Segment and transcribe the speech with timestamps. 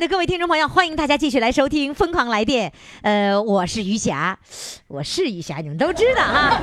[0.00, 2.70] 的各位听众朋友，欢迎大家继续来收听《疯狂来电》。
[3.02, 4.38] 呃，我是余霞，
[4.88, 6.58] 我是余霞，你们都知道哈。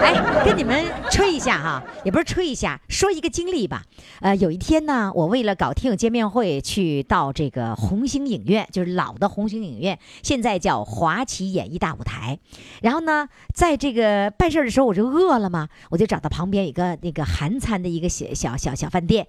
[0.00, 3.82] 哎，跟你们吹一下哈，也不是吹一下，说一个经历吧。
[4.20, 12.38] 呃，有一天呢，我为了搞听友见面会，去到这个红星影院，就是老的红星影院，现在叫华旗演艺大舞台。
[12.82, 19.26] 然后呢，在这个办事儿的时候，我就饿了嘛，我就找到旁边一个那个韩餐的一个小小小小饭店，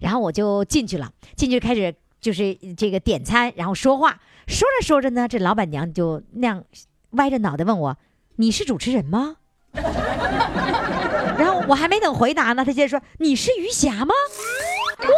[0.00, 1.92] 然后我就进去了，进去开始。
[2.22, 6.64] 就是这个点餐，然后说话，说着说着呢，这老板娘就那样
[7.10, 7.98] 歪着脑袋问我
[8.36, 9.36] ：“你是主持人吗？”
[11.36, 14.14] 然后我还没等回答呢，他接着说：“你是余霞吗？”
[15.02, 15.08] 哇，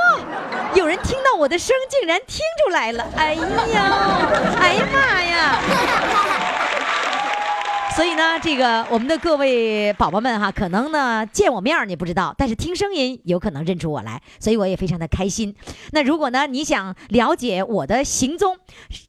[0.75, 3.05] 有人听到我的声，竟然听出来了！
[3.17, 3.43] 哎呀，
[4.59, 5.61] 哎呀妈呀！
[7.95, 15.55] 所以呢，这个我们的各位宝宝们哈，可能呢见我面你不知道，但是听声音有可能认出我来，所以我也非常的开心。
[15.92, 18.56] 那如果呢你想了解我的行踪，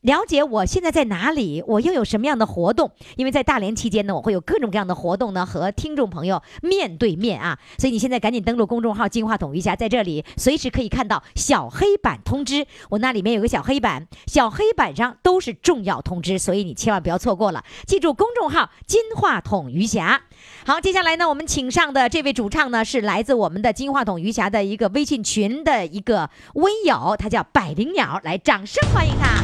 [0.01, 2.91] 了解我现在在哪里，我又有什么样的活动？
[3.15, 7.57] 因为在大连期间呢，我会有各种各样的活动呢，和听众朋友面对面啊。
[7.79, 17.63] 所以你现在赶紧登录公众号“金话筒余霞”，在这里随时可以看到小黑板通知，我那里面有个小黑板，小黑板上都是重要通知，所以你千万不要错过了。
[17.87, 18.69] 记住公众号。
[18.87, 20.21] 金话筒余霞，
[20.65, 29.41] 好，接下来呢，我们请上的这位主唱呢，是来自我们的金话筒余霞的一个微信群的一个微友，他叫百灵鸟，来，掌声欢迎他。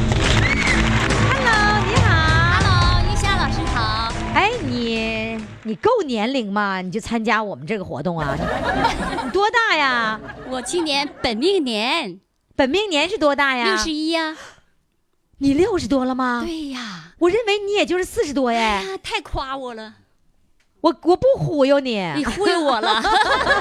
[1.34, 2.12] Hello，你好。
[2.60, 4.12] Hello，玉霞老师好。
[4.34, 6.80] 哎，你你够年龄吗？
[6.80, 8.36] 你就参加我们这个活动啊？
[9.24, 10.20] 你多大呀？
[10.48, 12.20] 我今年本命年
[12.54, 13.64] 本命年是多大呀？
[13.64, 14.36] 六十一呀。
[15.42, 16.44] 你六十多了吗？
[16.46, 17.12] 对呀。
[17.18, 18.58] 我认为你也就是四十多耶。
[18.58, 19.94] 哎呀，太夸我了。
[20.80, 23.02] 我我不忽悠你，你忽悠我了。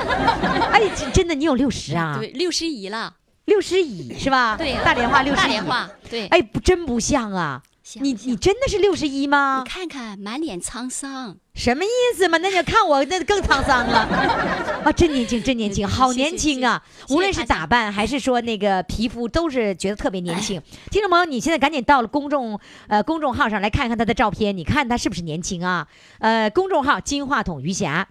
[0.72, 2.18] 哎，真的，你有六十啊？
[2.20, 3.16] 对，六十一了。
[3.46, 4.56] 六十一是吧？
[4.58, 5.44] 对、大连话六十一。
[5.44, 6.28] 大连话对。
[6.28, 7.64] 哎，不真不像啊！
[7.96, 9.64] 你你真的是六十一吗？
[9.66, 11.36] 你看看，满脸沧桑。
[11.56, 12.38] 什么意思嘛？
[12.38, 14.00] 那你看我 那更沧桑了
[14.86, 14.92] 啊！
[14.92, 16.82] 真年轻，真年轻，好年轻啊！
[17.10, 20.62] 无论是打扮还是说那个皮肤，都是觉得特别年轻。
[20.92, 25.88] 听众朋友，你现在赶紧到了公众呃公众号上来看看他的照片，你看他是不是年轻啊？
[26.20, 28.08] 呃，公众号金话筒余霞，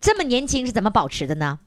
[0.00, 1.60] 这么年轻是怎么保持的呢？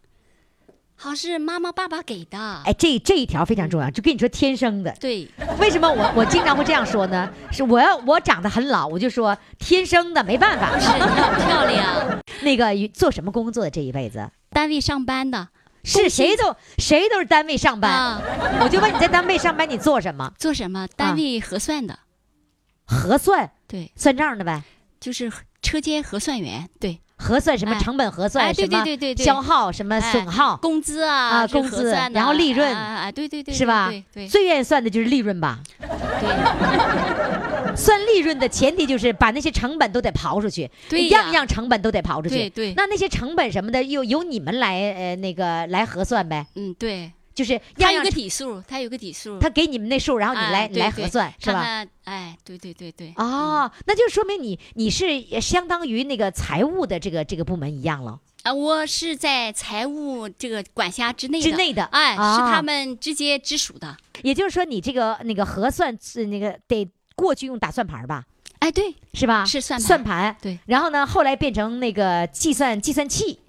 [1.02, 4.94] 好是妈妈爸爸给的，哎，这这一条非常重要，就跟你说天生的。
[5.00, 5.26] 对，
[5.58, 7.32] 为什么我我经常会这样说呢？
[7.54, 10.78] 是我要我长得很老，我就说天生的，没办法。
[10.78, 10.88] 是
[11.46, 12.22] 漂亮。
[12.44, 14.30] 那个做什么工作的这一辈子？
[14.50, 15.48] 单位上班的，
[15.86, 17.90] 是谁都谁都是单位上班。
[17.90, 18.22] 啊、
[18.62, 20.34] 我就问你在单位上班，你做什么？
[20.38, 20.86] 做什么？
[20.98, 21.94] 单位核算的。
[21.94, 22.04] 啊、
[22.86, 23.50] 核算？
[23.70, 24.64] 对，算账的呗。
[25.00, 25.31] 就是
[25.62, 26.68] 车间核算员。
[26.78, 27.00] 对。
[27.22, 28.84] 核算什么成本核算，哎、什么
[29.18, 33.91] 消耗，什么损耗，工资啊啊，工资，然后利润，啊，对对对，是吧？
[34.13, 35.59] 对，最愿意算的就是利润吧。
[35.80, 42.35] 对， 算利润的前提就是把那些成本都得刨出去，对，样样成本都得刨出去。
[42.35, 42.74] 对对。
[42.75, 46.47] 那那些成本什么的，又由你们来呃那个来核算呗。
[46.56, 47.12] 嗯，对。
[47.39, 51.85] 就是他有个底数，他有个底数，他给你们那数，然后你来、哎、来核算，是吧？
[52.03, 53.13] 哎，对对对对。
[53.16, 58.19] 哦，那就说明你你是相当于那个财务的这个这个部门一样了。
[58.44, 63.95] 啊，我是在财务这个管辖之内的之内的，哎，啊、是他们直接直属的。
[64.21, 66.85] 也就是说，你这个那个核算是那个得
[67.15, 68.25] 过去用打算盘吧？
[68.59, 69.45] 哎，对，是吧？
[69.45, 69.88] 是算盘。
[69.88, 70.59] 算盘，对。
[70.65, 73.39] 然后呢，后来变成那个计算计算器，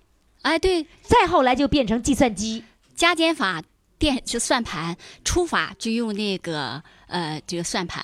[0.43, 0.87] 哎，对。
[1.03, 2.63] 再后来就变成计算机，
[2.95, 3.61] 加减法。
[4.01, 8.03] 电就算盘，除法就用那个呃这个算盘，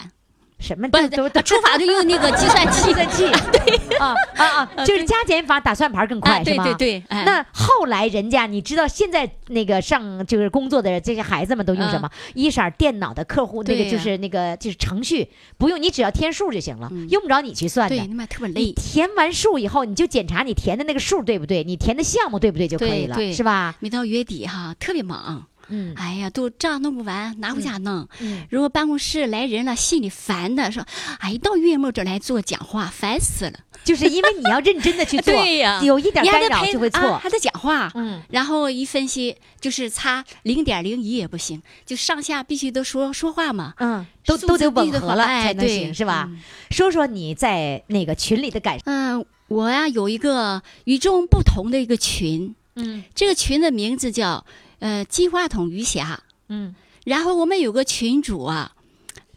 [0.60, 2.92] 什么不都都都除法就用那个计算 器计。
[2.92, 6.64] 算器，对啊啊啊，就是加减法打算盘更快是吗？
[6.64, 12.10] 对对，哎那后来人家你知道现在那个上就是工作的这些孩子们都用什么？
[12.34, 15.26] 一色儿电脑的客户那个就是那个就是程序，
[15.56, 17.96] 不用你只要填数就行了，用不着你去算的。
[17.96, 18.14] 你
[18.54, 18.72] 累。
[18.72, 23.74] 填完数以后，你就检查你填的那个数对不对，你填的项目对不对就可以了，对对是吧？
[23.80, 25.46] 每到月底哈，特别忙。
[25.68, 28.08] 嗯哎呀，都账弄不完，拿回家弄。
[28.20, 30.84] 嗯，如果办公室来人了，心里烦的说
[31.20, 33.52] ：“哎，到月末这来做讲话，烦死了。
[33.84, 37.00] 就是因为你要认真的去做， 对呀有一点干扰就会错。
[37.00, 37.90] 啊还得讲话。
[37.94, 43.74] 嗯，然后一分析，就是差零点零一也不行，就上下必须都说说话嘛。
[43.78, 46.26] 嗯，都都得吻合了哎对才能行，是吧？
[46.28, 46.40] 嗯
[46.70, 48.82] 说说你在那个群里的感受。
[48.86, 54.44] 嗯、我呀有一个与众不同的一个群，嗯这个群的名字叫
[54.78, 56.22] 呃金话筒余霞。
[56.48, 56.74] 嗯
[57.04, 58.72] 然后我们有个群主啊，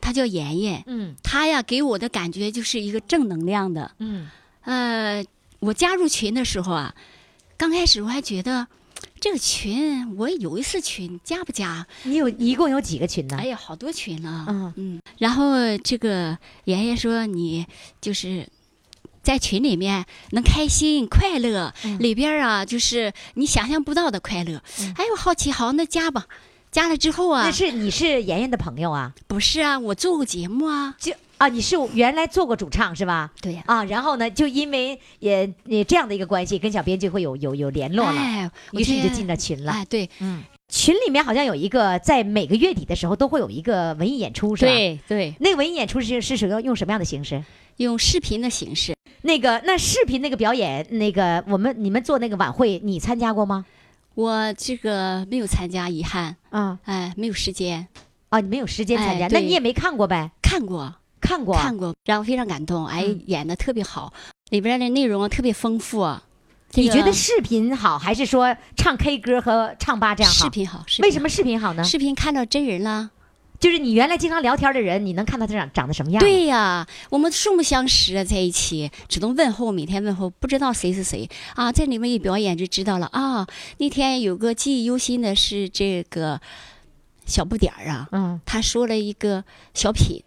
[0.01, 3.91] 他叫妍妍，嗯他呀给我的感觉就是一个正能量的。
[3.99, 4.27] 嗯
[4.61, 5.25] 呃，
[5.59, 6.95] 我加入群的时候啊，
[7.57, 8.67] 刚开始我还觉得
[9.19, 11.85] 这个群我有一次群加不加？
[12.03, 13.37] 你有一共有几个群呢？
[13.37, 14.45] 哎呀，好多群呢。
[14.49, 17.65] 嗯嗯，然后这个妍妍说你
[18.01, 18.47] 就是。
[19.29, 24.59] 在群里面能开心快乐，嗯里边啊就是你想象不到的快乐。
[24.97, 26.25] 哎，我好奇，好，那加吧。
[26.71, 29.13] 加了之后啊那，是你是妍妍的朋友啊？
[29.27, 30.95] 不是啊，我做过节目啊。
[30.97, 33.29] 就啊，你是原来做过主唱是吧？
[33.39, 39.73] 对呀、啊，然后呢，就因为也也这样的一个关系，跟小编就会有有有联络了，哎，于是你就进了群了。
[39.73, 44.71] 哎，对嗯，群里面好像有一个，在每个月底的时候都会有一个文艺演出，是吧？。
[44.71, 47.43] 对对，那个文艺演出是是属于用什么样的形式？
[47.85, 48.93] 用视频的形式。
[49.21, 53.65] 那个那视频那个表演，那个我们你们做那个晚会，你参加过吗？
[54.15, 57.87] 我这个没有参加，遗憾，啊哎，没有时间
[58.29, 60.31] 啊，你没有时间参加，哎那你也没看过呗？
[60.41, 64.11] 看过，看过，看过，然后非常感动，哎，嗯演的特别好，
[64.49, 66.17] 里边的内容特别丰富。
[66.71, 70.45] 这个你觉得视频好，还是说唱 K 歌和唱吧这样好？
[70.45, 70.83] 视频好？
[70.85, 71.83] 视频为什么视频好呢？
[71.83, 73.11] 视频看到真人了？
[73.59, 81.71] 就是你原来经常聊天的人，你能看到他长长得什么样？，对呀，我们素不相识啊，在一起只能问候，每天问候，不知道谁是谁啊。
[81.71, 83.45] 在里面一表演就知道了啊。
[83.77, 86.39] 那天有个记忆犹新的是这个
[87.25, 90.23] 小不点儿啊，嗯，他说了一个小品，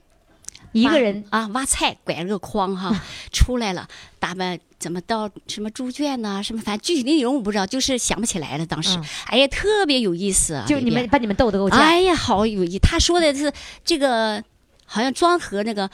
[0.73, 2.95] 一个人啊挖菜拐了个筐哈
[3.33, 3.87] 出来了，
[4.19, 8.67] 打扮怎么到什么猪圈呐、什么反正具体内容我不知道，就是想不起来了。
[8.67, 11.79] 当时，嗯哎呀，特别有意思啊，就你们把你们逗得够呛。
[11.79, 12.79] 哎呀，好有意。
[12.79, 13.53] 他说的是
[13.85, 14.43] 这个，
[14.87, 15.89] 好像庄河那个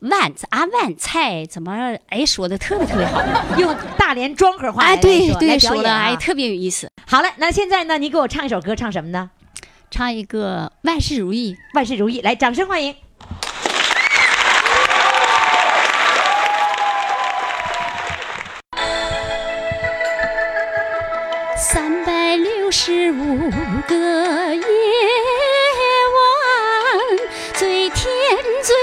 [0.00, 3.20] 万啊万菜怎么哎说的特别特别好，
[3.58, 6.16] 用大连庄河话哎来对对说的哎啊。
[6.16, 6.88] 特别有意思。
[7.06, 9.30] 好了，那现在呢，你给我唱一首歌，唱什么呢？
[9.90, 12.94] 唱一个万事如意，万事如意，来，掌声欢迎。
[22.88, 23.50] 十五
[23.86, 23.94] 个
[24.54, 24.62] 夜
[26.16, 26.24] 晚，
[27.52, 28.08] 最甜
[28.64, 28.74] 最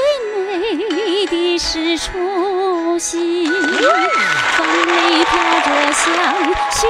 [0.46, 5.34] 美的是除夕，风里飘
[5.66, 6.06] 着香，
[6.70, 6.88] 雪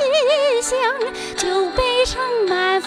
[0.00, 0.78] 满吉祥，
[1.36, 2.86] 酒杯盛满馥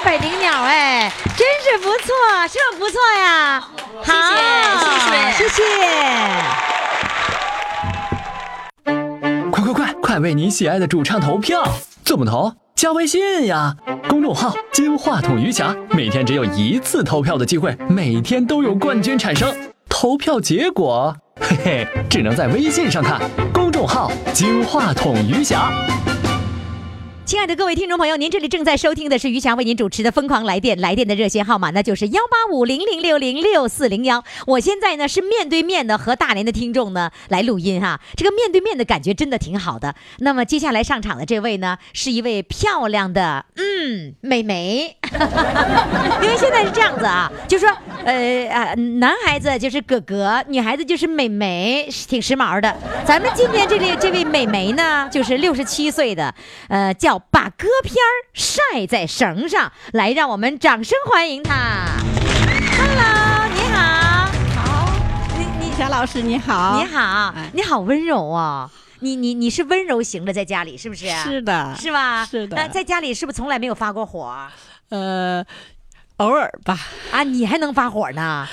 [0.00, 2.06] 是百灵鸟哎，真是不错，
[2.48, 3.60] 是不是不错呀？
[4.02, 4.12] 好，
[5.36, 5.62] 谢谢，谢谢。
[9.50, 11.62] 快快快，快为你喜爱的主唱投票！
[12.02, 12.54] 怎么投？
[12.74, 13.76] 加微信呀，
[14.08, 19.54] 公众号“金话筒余霞”，每天只有一次投票的机会，每天都有冠军产生。
[19.90, 23.20] 投票结果，嘿嘿，只能在微信上看。
[23.52, 25.70] 公众号“金话筒余霞”。
[27.30, 34.24] 亲爱的各位听众朋友，您这里正在收听的是于翔为您主持的《疯狂来电》，来电的热线号码那就是幺八五零零六零六四零幺。
[34.48, 39.94] 我现在呢是面对面的和大连的听众呢来录音哈，这个面对面的感觉真的挺好的。
[40.18, 44.96] 那么接下来上场的这位呢，是一位漂亮的嗯美眉，
[46.20, 47.68] 因为现在是这样子啊，就说
[48.04, 52.76] 呃啊，男孩子就是哥哥，女孩子就是美眉，挺时髦的。
[53.06, 56.34] 咱们今天这位这位美眉呢，就是六十七岁的，
[56.66, 61.86] 呃，叫把歌片儿晒在绳上，来，让我们掌声欢迎他。
[62.78, 64.92] Hello，你好，好，
[65.38, 68.70] 你你小老师你好，你好哎，你好温柔哦。
[69.00, 71.08] 你你你是温柔型的，在家里是不是？
[71.08, 72.26] 是的，是吧？
[72.26, 74.36] 是的那在家里是不是从来没有发过火
[74.90, 75.44] 呃，
[76.18, 76.78] 偶尔吧，
[77.10, 77.22] 啊？
[77.22, 78.46] 你还能发火呢？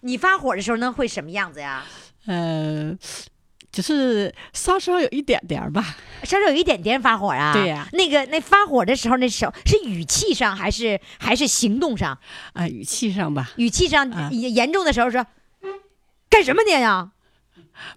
[0.00, 1.84] 你发火的时候呢，会什么样子呀？
[2.26, 2.94] 呃，
[3.72, 7.52] 就是稍稍有一点点儿吧，稍稍有一点点发火啊？
[7.52, 12.18] 对呀那个那发火的时候，那手是语气上还是还是行动上？
[12.52, 15.24] 啊、语气上吧，语气上啊严严重的时候说，
[16.28, 17.10] 干什么你呀？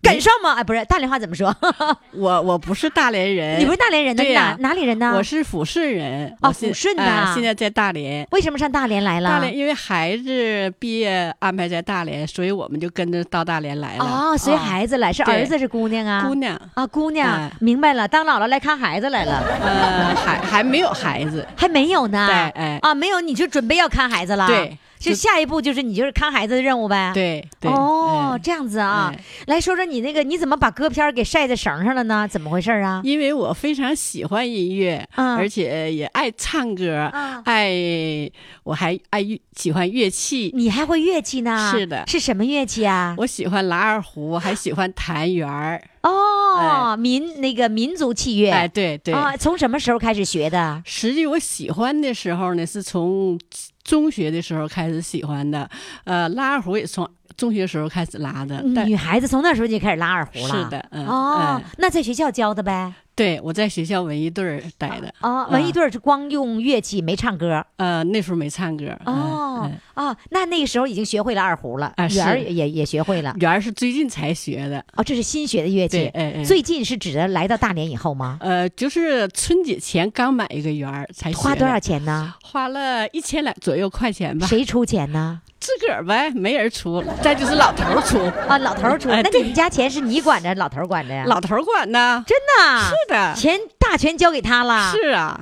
[0.01, 0.53] 赶上吗？
[0.53, 1.55] 哎，不是大连话怎么说？
[2.13, 4.23] 我我不是大连人，你不是大连人呢？
[4.23, 5.13] 你哪哪里人呢？
[5.15, 8.25] 我是抚顺人，哦抚顺的哎现在在大连。
[8.31, 9.29] 为什么上大连来了？
[9.29, 14.05] 大连因为孩子毕业安排在大连，所以我们就跟着到大连来了。
[14.05, 16.23] 哦，随啊孩子来，是儿子是姑娘啊？
[16.25, 22.27] 姑娘，啊，姑娘哎，明白了，当姥姥来看孩子来了，呃，还还没有孩子，还没有呢。
[22.27, 24.47] 对哎啊，没有，你就准备要看孩子了。
[24.47, 27.11] 对，就就下一步就是你就是看孩子的任务呗。。
[27.13, 27.71] 对对。
[27.71, 32.27] 哦，嗯这样子啊哎，来说说你那个，你怎么把歌片儿给晒在绳上了呢？
[32.27, 33.01] 怎么回事啊？
[33.03, 38.31] 因为我非常喜欢音乐，嗯而且也爱唱歌，嗯爱
[38.63, 41.71] 我还爱乐喜欢乐器，你还会乐器呢？
[41.75, 43.13] 是的是什么乐器啊？
[43.17, 45.81] 我喜欢拉二胡，还喜欢弹圆儿。
[46.03, 48.51] 哦，民那个民族器乐。
[48.51, 49.13] 哎，对对。
[49.13, 50.81] 啊，从什么时候开始学的？
[50.85, 53.39] 实际我喜欢的时候呢，是从
[53.83, 55.69] 中学的时候开始喜欢的，
[56.05, 58.63] 呃，拉二胡也从中学时候开始拉的。
[58.75, 60.63] 但女孩子从那时候就开始拉二胡了。
[60.63, 62.93] 是的，嗯，哦嗯，那在学校教的呗。
[63.15, 65.13] 对，我在学校文艺队儿待的。
[65.21, 67.63] 哦，文艺队儿是光用乐器没唱歌。
[67.77, 68.85] 呃，那时候没唱歌。
[69.05, 69.29] 哦
[69.65, 73.39] 嗯哦，那那个时候已经学会了二胡了，啊圆儿也也学会了嗯。
[73.41, 74.83] 圆儿是最近才学的。
[74.95, 76.07] 哦，这是新学的乐对，器。
[76.07, 76.43] 哎哎。
[76.43, 78.37] 最近是指的来到大连以后吗？
[78.41, 81.79] 呃，就是春节前刚买一个圆儿，才花多少？
[81.79, 82.33] 钱呢？
[82.43, 85.39] 花了一千来左右块钱吧，谁出钱呢？
[85.59, 87.01] 自个儿呗，没人出。
[87.23, 89.07] 再就是老头出，啊，老头出。
[89.07, 91.23] 那你们家钱是你管着，老头管着呀？
[91.25, 92.21] 老头管呢。
[92.27, 92.83] 真的啊？
[92.89, 95.39] 是的，钱大权交给他了，是啊，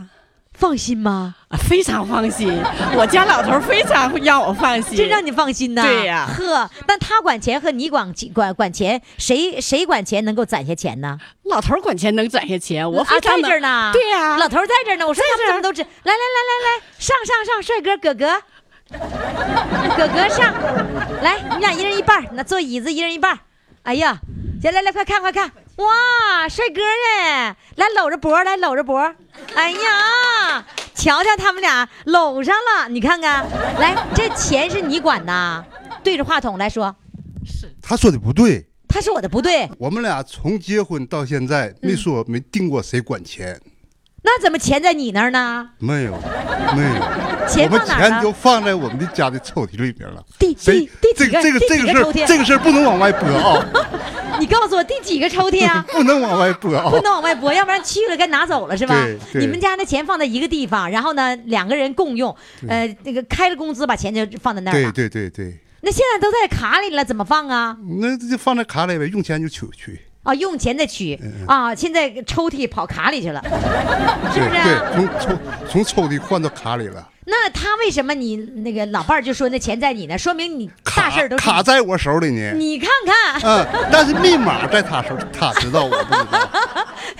[0.53, 1.33] 放心吗？
[1.49, 2.61] 啊非常放心。
[2.95, 5.81] 我家老头非常让我放心，真让你放心呐。
[5.81, 11.17] 对呀呵，但他管钱和你管管管钱，谁谁管钱能够攒下钱呢？
[11.45, 13.89] 老头管钱能攒下钱，我啊，在这儿呢。
[13.91, 15.07] 对呀老头在这儿呢。
[15.07, 15.81] 我说他们怎么都知？
[15.81, 18.41] 来来来来来，上上上，帅哥哥哥，
[19.97, 20.53] 哥哥上，
[21.21, 23.39] 来，你俩一人一半，那坐椅子一人一半。
[23.83, 24.19] 哎呀，
[24.63, 26.81] 来来来，快看快看，哇，帅哥
[27.19, 28.99] 哎，来搂着脖，来搂着脖。
[29.55, 33.45] 哎呀，瞧瞧他们俩搂上了，你看看，
[33.79, 35.65] 来，这钱是你管的？
[36.03, 36.95] 对着话筒来说，
[37.45, 43.59] 是他说的不对，他说我的不对，我们俩从结婚到现在没说没定过谁管钱，
[44.23, 45.69] 那怎么钱在你那儿呢？
[45.79, 46.11] 没有，
[46.75, 46.93] 没有，
[47.49, 50.23] 钱我们放哪儿了钱就放在我们的家的抽屉里边了。
[50.37, 52.27] 第谁第第几个这个这个第这个事儿几个抽屉？
[52.27, 53.65] 这个事儿不能往外播啊，
[54.39, 55.83] 你告诉我第几个抽屉啊？
[55.91, 57.01] 不能往外播啊不。
[57.01, 59.17] 能往外拨，要不然去了该拿走了是吧对？
[59.33, 62.35] 对你们家那钱放在一个地方，然后呢两个人共用，
[62.67, 64.91] 呃，那个开了工资把钱就放在那儿对了。
[64.91, 67.75] 对对对，那现在都在卡里了，怎么放啊？
[67.99, 69.99] 那就放在卡里呗，用钱就取去。
[70.23, 73.41] 啊，用钱再取嗯啊，现在抽屉跑卡里去了，
[74.33, 74.91] 是不是对啊？
[74.93, 80.17] 对，从抽从抽屉换到卡里了，那他为什么你那个老伴儿就说那钱在你呢？
[80.17, 82.51] 说明你大事儿都卡在我手里呢。
[82.53, 86.49] 你看看，嗯，但是密码在他手，他知道，我不知道，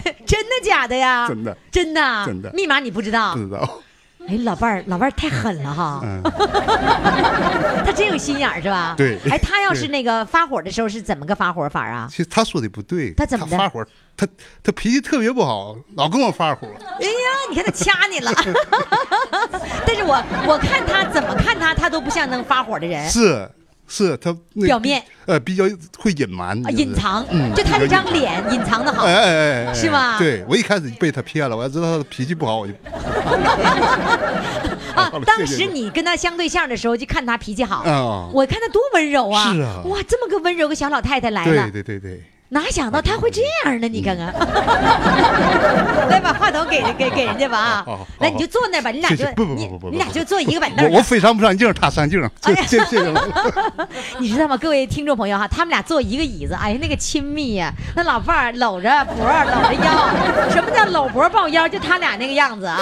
[0.26, 1.28] 真的假的呀？
[1.28, 3.40] 真的真的啊真的密码你不知道不？
[3.40, 3.82] 知道。
[4.28, 6.22] 哎，老伴儿，老伴儿太狠了哈，嗯，
[7.86, 8.94] 他真有心眼儿是吧？
[8.98, 12.08] 对哎，他要是那个发火的时候是怎么个发火法啊？
[12.10, 13.84] 其实他说的不对，他怎么的发火，
[14.16, 14.28] 他
[14.64, 16.68] 他脾气特别不好，老跟我发火。
[16.78, 18.32] 哎呀，你看他掐你了。
[19.86, 23.50] 但是我我看他怎么看他，他都不像能发火的人，是
[23.94, 25.66] 是，他那表面呃比较
[26.00, 29.04] 会隐瞒隐藏，嗯就他这张脸隐藏的好。
[29.04, 32.74] 哎哎哎哎，是吗对我一开始被他骗了，我要知道他的脾气不好，我就
[34.96, 35.12] 啊。
[35.26, 39.52] 当时你跟他相对象的时候，就看他脾气好啊我看他多温柔啊！
[39.54, 43.88] 是啊哇，这么个温柔个小老太太来了对，对对对，哪想到他会这样呢？
[43.88, 44.28] 你看看，
[46.10, 47.86] 来把话筒给给给人家吧啊！
[48.20, 51.02] 来，你就坐那吧，你俩就谢谢不不你不你俩就坐一个板凳我我。
[51.02, 53.88] 非常不上镜，他上镜， 哎这这这个
[54.20, 61.66] 你知道吗，各位听众朋友哈，他们俩坐一个椅子，哎呀，那个亲密呀、那老伴儿搂着脖儿搂着腰，什么叫搂脖抱腰？
[61.70, 62.78] 就他俩那个样子啊！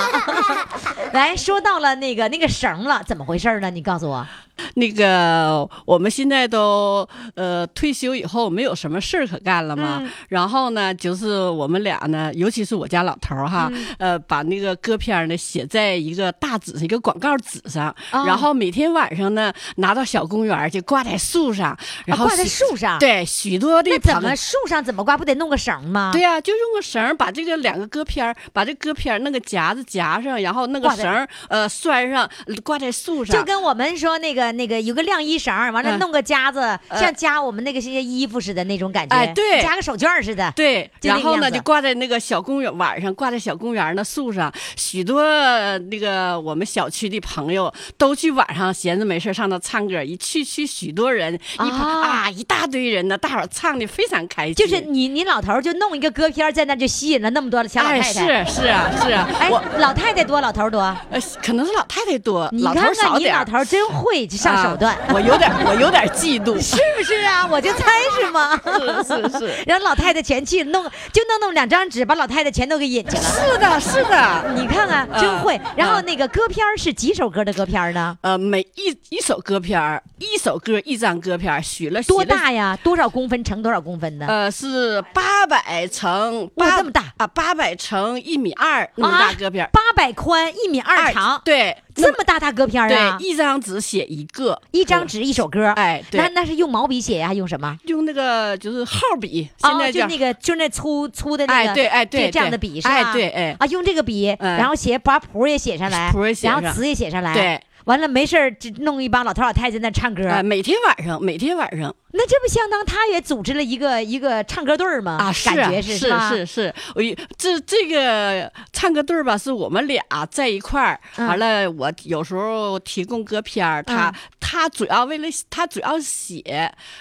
[1.14, 3.70] 来说到了那个那个绳了，怎么回事呢？
[3.70, 4.26] 你告诉我。
[4.76, 25.18] 那个我们现在都呃退休以后没有什么事儿可干了嘛，嗯然后呢，就是我们俩呢，尤其是我家老头儿哈，嗯呃，把那个歌片儿呢写在一个大纸上，一个广告纸上，哦然后每天晚上呢拿到小公园儿去挂在树上，然后啊挂在树上对，许多的那怎么树上怎么挂？
[25.18, 26.12] 不得弄个绳吗？
[26.14, 32.30] 对呀、就用个绳儿把这个两个歌片儿，把这歌片儿那个夹子夹上，然后那个绳儿呃拴上，
[32.64, 33.36] 挂在树上。
[33.36, 39.16] 就跟我们说那个那个有个晾衣绳，完了嗯弄个夹子，呃像夹我们那个些衣服似的那种感觉。
[39.16, 40.52] 哎对夹个手绢似的。
[40.56, 54.56] 对，然后呢，就挂在那个小公园晚上挂在小公园那树上，许多呃那个我们小区的朋友都去晚上闲着没事上那唱歌，一去去许多人，一排啊啊一大堆人呢，大伙唱的非常开心。
[54.56, 58.46] 就是你你老头就弄一个歌片在那就吸引了那么多的小老哎太太。
[58.46, 60.80] 是是啊是啊，哎，老太太多，老头多。
[61.10, 63.40] 呃可能是老太太多，你老头少点儿。
[63.40, 66.60] 老头儿真会上手段，啊我有点我有点嫉妒。
[66.62, 67.46] 是不是啊？
[67.52, 67.86] 我就猜
[68.20, 68.60] 是吗？
[68.64, 69.64] 是 是是。
[69.66, 73.24] 然后 老太太前去弄，就弄那么两张纸，把老太太全都给引去了。
[73.24, 74.54] 是的，是的。
[74.56, 75.58] 你看看，真会。
[75.58, 78.18] 嗯然后那个歌片是几首歌的歌片呢？
[78.22, 82.78] 呃，每一一首歌片儿，一首歌一张歌片，许了多大呀？
[82.84, 84.26] 多少公分乘多少公分的？
[84.28, 93.26] 呃，是八百乘八这么大啊，八百乘一米二那么大歌片儿，八百宽，一米二长，对，这么大大歌片啊对，！
[93.26, 97.78] 一张纸写一个，一张纸一首歌，哎对那那是用毛笔写呀，还用什么？
[97.86, 102.94] 用那个就是号笔，现在哦，就那个就那粗粗的那个，哎对哎对这这样对的笔是吧？
[102.94, 107.62] 哎对哎啊，用这个笔，嗯然后写把谱也写上来，谱也写上然后词也写上来，对。
[107.90, 111.96] 完了没事儿，就弄一帮老头老太太在那唱歌，哎，每天晚上，每天晚上。
[112.12, 115.18] 那这不相当他也组织了一个一个唱歌队儿吗？
[115.20, 116.08] 啊，是啊感觉是是？
[116.30, 121.28] 是是，我一这这个唱歌队儿吧，是我们俩在一块儿，嗯。
[121.28, 124.14] 完了我有时候提供歌片儿，他嗯。
[124.40, 126.42] 他主要为了他主要写，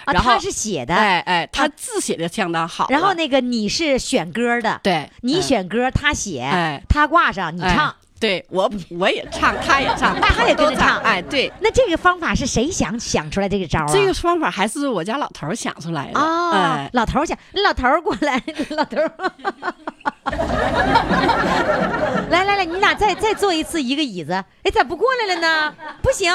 [0.04, 1.72] 啊，然后他是写的，哎哎，他啊。
[1.76, 6.82] 字写的相当好了，然后那个你是选歌的，对你嗯选歌，他写，哎。
[6.88, 7.74] 他挂上，你哎。
[7.74, 7.94] 唱。
[8.20, 13.92] 对我我也唱，他也唱，大他也跟着唱哎，对，那这个方法是谁想想出来这个招儿啊？
[13.92, 16.18] 这个方法还是我家老头儿想出来的。
[16.18, 19.12] 啊哎，，老头儿想，老头儿过来，老头儿
[22.30, 25.74] 来来来，你俩再再坐一次一个椅子，哎，咋不过来了呢？
[26.02, 26.32] 不行，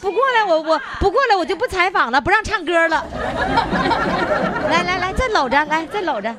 [0.00, 3.04] 不过来，我我不过来，我就不采访了，不让唱歌了。
[4.68, 6.28] 来来来，再搂着，来再搂着，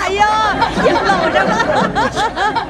[0.00, 2.66] 哎呀，又搂着了。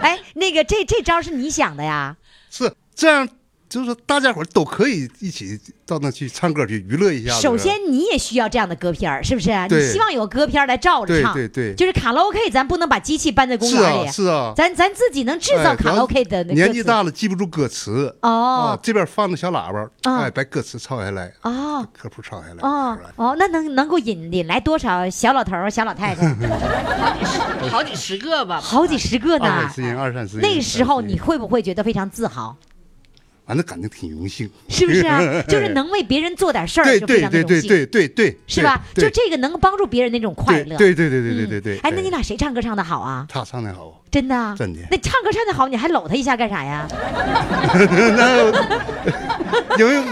[0.00, 2.16] 哎，那个这这招是你想的呀？
[2.50, 3.28] 是这样，
[3.76, 7.34] 就是说大家伙都可以一起到那去唱歌去娱乐一下。
[7.34, 9.50] 首先你也需要这样的歌片儿，是不是？
[9.50, 22.56] 你对希望有个歌片儿来照着对唱，对对就是卡拉 OK，咱不能把机器搬在公是园里，啊是啊，咱咱自己能制造卡拉 OK 的那个年纪大了记不住歌词哦啊，这边放着小喇叭，啊哎，把歌词抄下来，哦歌谱抄下来。
[22.62, 26.34] 哦哦，那能能够引引来多少小老头儿、小老太太？
[27.68, 28.58] 好几十个吧。
[28.58, 29.44] 好几十个呢
[29.98, 30.38] 二三十。
[30.38, 32.56] 那个时候你会不会觉得非常自豪？
[33.46, 35.20] 反正感觉挺荣幸，是不是啊？
[35.46, 38.82] 就是能为别人做点事儿，对对对对对对对，是吧？
[38.94, 41.78] 就这个能帮助别人那种快乐，对对对对对对对。
[41.78, 43.24] 哎，那你俩谁唱歌唱的好啊？
[43.28, 44.80] 他唱的好，真的，真的。
[44.90, 46.88] 那唱歌唱的好，你还搂他一下干啥呀？
[48.18, 50.02] 那因为。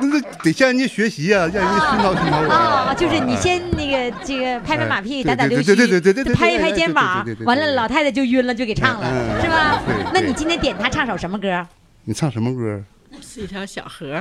[0.00, 2.38] 那得向人家学习啊，向人家熏陶熏陶。
[2.54, 9.82] 啊，就是你先那个这个拍拍马屁，打打溜须，对对对对对，拍一拍肩膀，完了老太太就晕了，就给唱了，是吧？
[10.14, 11.66] 那你今天点他唱首什么歌？
[12.08, 12.82] 你唱什么歌
[13.20, 14.14] 是一条小河，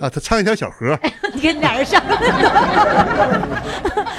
[0.00, 0.08] 啊？
[0.08, 0.98] 他唱一条小河，
[1.34, 2.00] 你跟俩人上。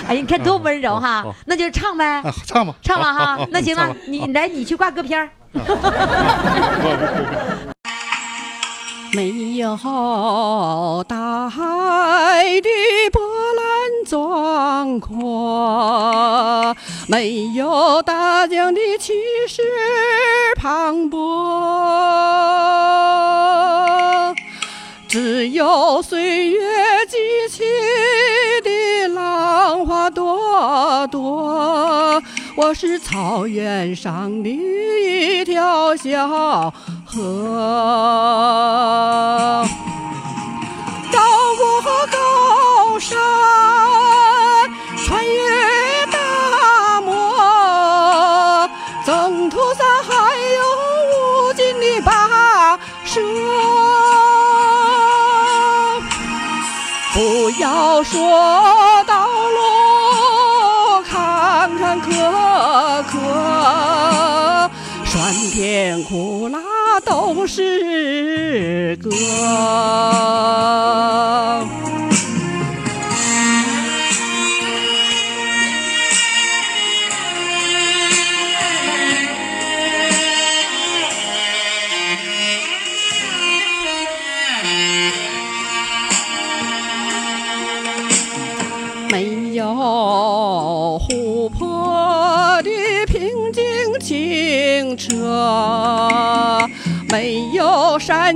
[0.07, 3.47] 哎呀，你看多温柔哈那就唱呗，啊，唱吧，唱吧哈。
[3.49, 5.27] 那行吧，你来，你去挂歌片儿。
[9.13, 9.75] 没有
[11.07, 11.63] 大海
[12.61, 12.69] 的
[13.11, 13.21] 波
[14.05, 16.75] 壮阔，
[17.07, 19.13] 没有大江的气
[19.47, 19.63] 势
[20.61, 21.17] 磅礴，
[25.07, 26.61] 只有岁月
[27.07, 27.17] 激
[27.49, 27.63] 起
[28.63, 32.21] 的浪花朵朵。
[32.55, 36.71] 我是草原上的一条小
[37.05, 37.21] 河，
[41.11, 41.19] 绕
[41.57, 43.17] 过高山，
[57.75, 62.07] 要说道路坎坎坷
[63.03, 63.13] 坷，
[65.03, 66.57] 酸甜苦辣
[67.03, 69.09] 都是歌。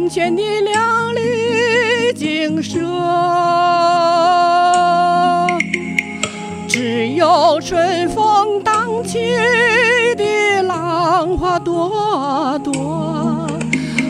[0.10, 2.80] 有山泉的亮丽景色，
[6.68, 9.20] 只有春风荡起
[10.18, 13.48] 的浪花朵朵。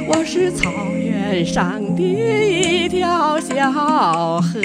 [0.08, 3.70] 我是草原上的一条小
[4.40, 4.62] 河，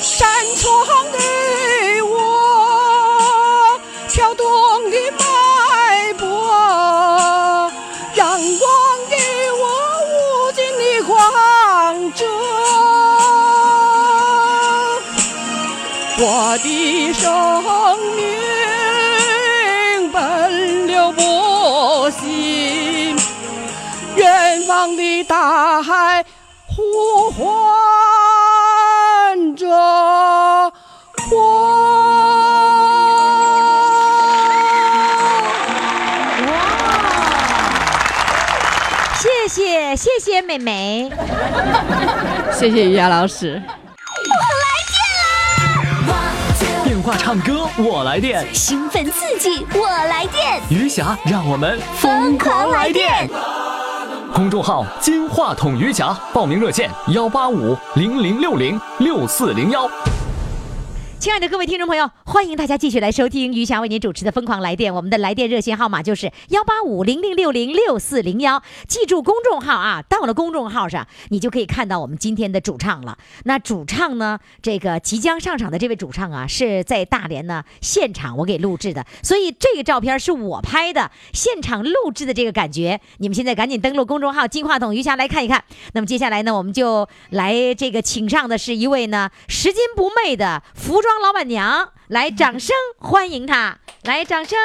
[0.00, 0.64] 山川
[1.12, 1.18] 给
[2.02, 2.14] 我
[4.08, 4.44] 跳动
[4.90, 6.26] 的脉搏，
[8.14, 8.24] 阳
[8.58, 8.70] 光
[9.10, 9.16] 给
[9.52, 9.64] 我
[10.12, 11.14] 无尽的光
[12.12, 12.24] 泽。
[16.18, 17.22] 我的生
[18.16, 21.20] 命奔流不
[22.10, 23.14] 息，
[24.14, 26.24] 远方的大海
[26.76, 27.46] 呼唤
[29.56, 29.66] 着
[31.32, 31.32] 我。
[39.18, 41.10] 谢谢谢谢美眉，
[42.52, 43.62] 谢谢于霞老师。
[46.84, 53.26] 电话唱歌我来电，兴奋刺激，我来电，余霞让我们疯狂来电。
[54.36, 59.88] 公众号“金话筒余霞”，报名热线：幺八五零零六零六四零幺。
[61.18, 68.62] 亲爱的各位听众朋友，欢迎大家继续来收听余霞为您主持的《疯狂来电》，我们的来电热线号码就是幺八五零零六零六四零幺。
[68.86, 73.16] 记住公众号啊，到了公众号上，你就可以看到我们今天的主唱了。
[73.44, 85.64] 那主唱呢，这个即将上场的这位主唱啊，是在大连呢现场我给录制的，所以这个照片是我拍的，现场录制的这个感觉，你们现在赶紧登录公众号“金话筒余霞”来看一看。
[85.94, 94.58] 那么接下来呢，我们就来这个请上的是一位呢拾金不昧的服装老板娘，来掌声欢迎她，来掌声。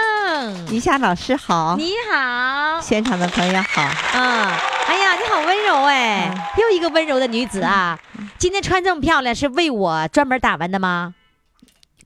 [0.72, 3.84] 于夏老师好，你好，现场的朋友好。
[4.16, 4.48] 嗯，
[4.88, 8.00] 哎呀，你好温柔哎，又一个温柔的女子啊！
[8.40, 11.14] 今天穿这么漂亮，是为我专门打扮的吗？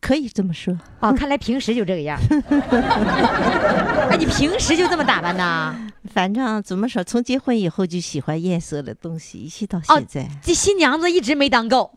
[0.05, 2.15] 可以这么说，哦，看来平时就这个样。
[4.11, 5.75] 哎，你平时就这么打扮呐？
[6.13, 10.29] 反正怎么说，从结婚以后就喜欢艳色的东西，一直到哦现在。
[10.43, 11.91] 这新娘子一直没当够。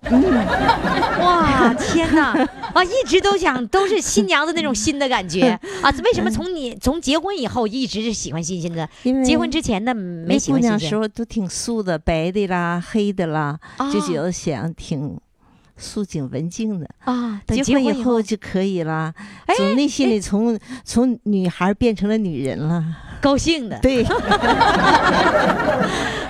[1.20, 2.32] 哇，天哪！
[2.72, 5.50] 啊，一直都想都是新娘子那种新的感觉
[5.82, 5.90] 啊。
[6.02, 8.88] 为什么从你从结婚以后一直是喜欢新鲜的？
[9.02, 13.58] 因为结婚之前呢没那姑喜欢新鲜娘时候都挺素的，白的啦、黑的啦，
[13.92, 15.20] 就哦觉得想挺
[15.78, 16.86] 素净文静的。
[17.04, 17.40] 啊。
[17.46, 19.14] 等结婚以后就可以了，
[19.46, 22.84] 哎从内心里从从女孩变成了女人了。
[23.20, 24.04] 高兴的，对，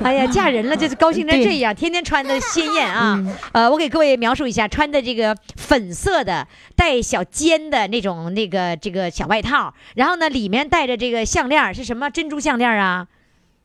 [0.03, 3.23] 哎呀，嫁人了就是高兴成这样，天天穿的鲜艳啊。
[3.53, 13.07] 呃，我给各位描述一下，穿的这个粉色的带小尖的那种那个这个小外套，然后呢里面带着这个项链是什么珍珠项链啊？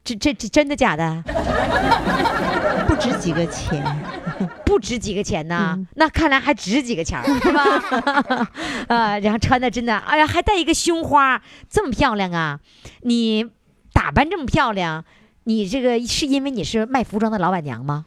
[0.04, 1.24] 这这这真的假的？
[2.88, 3.84] 不值几个钱。
[4.66, 5.74] 不值几个钱呢？
[5.78, 8.50] 嗯那看来还值几个钱儿，是吧？
[8.88, 12.60] 啊， 然后穿的真的，哎呀，还带一个胸花，这么漂亮啊！
[13.02, 13.46] 你
[13.94, 15.06] 打扮这么漂亮，
[15.44, 18.06] 你这个是因为你是卖服装的老板娘吗？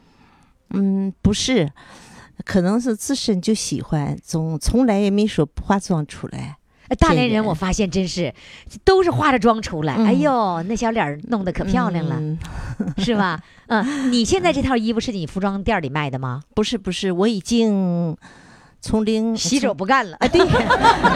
[0.71, 1.71] 嗯，不是，
[2.43, 6.56] 可能是自身就喜欢，总从来也没说不化妆出来。
[6.89, 8.33] 哎大连人我发现真是
[8.83, 12.37] 都是化着妆出来，嗯哎呦，那小脸儿弄得可漂亮了，嗯
[13.03, 13.39] 是吧？
[13.67, 16.41] 嗯，你现在这套衣服是你服装店里卖的吗？
[16.55, 18.15] 不是不是，我已经
[18.79, 20.39] 从零洗手不干了，啊，对，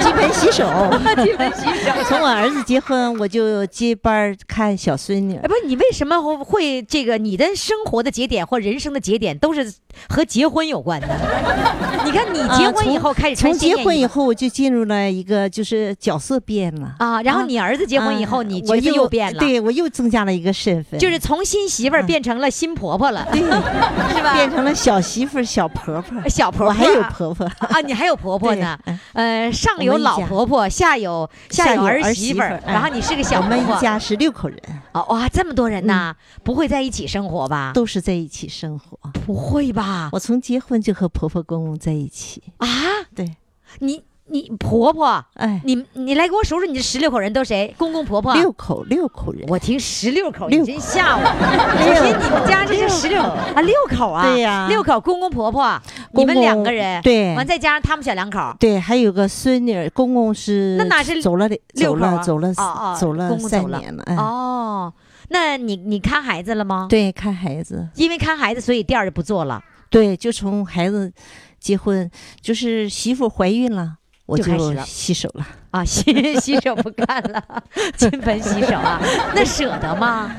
[0.02, 0.68] 金盆洗手。
[1.24, 1.92] 基本洗手。
[2.06, 5.48] 从我儿子结婚，我就接班看小孙女哎，。
[5.48, 7.18] 不，你为什么会会这个？
[7.18, 9.72] 你的生活的节点或人生的节点都是
[10.10, 11.08] 和结婚有关的。
[12.04, 16.96] 你看，你结婚以后开始穿从结婚以后，我就进入了一个就是角色变了。
[16.98, 24.34] 啊，然后你儿子结婚以后，啊你角色我又又变了，对我又增加了一个身份，就是从新媳妇变成了新婆婆了，对是吧？
[24.34, 26.28] 变成了小媳妇、小婆婆。
[26.28, 28.78] 小婆婆，我还有婆婆， 啊，你还有婆婆呢。
[28.86, 33.78] 嗯呃，上有老婆婆，下有下有儿媳妇儿然后你是个小我们婆婆。
[33.78, 34.58] 一家是六口人，
[34.94, 37.72] 哦，哇，这么多人呐，不会在一起生活吧？
[37.74, 38.98] 都是在一起生活。
[39.26, 40.10] 不会吧？
[40.14, 42.42] 我从结婚就和婆婆公公在一起。
[42.58, 42.68] 啊，
[43.16, 43.36] 对，
[43.80, 47.76] 你你婆婆，哎，你你来给我数数你这十六口人都谁？
[47.78, 48.34] 公公婆婆。
[48.34, 49.46] 六口六口人。
[49.50, 51.22] 我听十六口，你六真吓我！
[51.22, 55.78] 我听你们家这是十六啊，六口啊，对呀六口公公婆婆，
[56.14, 62.54] 你们两个人，对完再加上他们小两口，对，还有个孙女儿，公公是那哪是走了六口走了
[62.98, 64.04] 走了三年了。
[64.06, 64.94] 哎，哦，
[65.28, 69.62] 那你你看孩子了吗？，对，看孩子，因为看孩子，所以店儿就不做了。
[69.90, 71.12] 对，就从孩子
[71.60, 73.96] 结婚，就是媳妇怀孕了，
[74.32, 75.48] 我就洗手了。
[75.72, 77.64] 啊，洗 洗手不干了，
[77.96, 79.02] 金盆洗手啊，
[79.36, 80.36] 那舍得吗？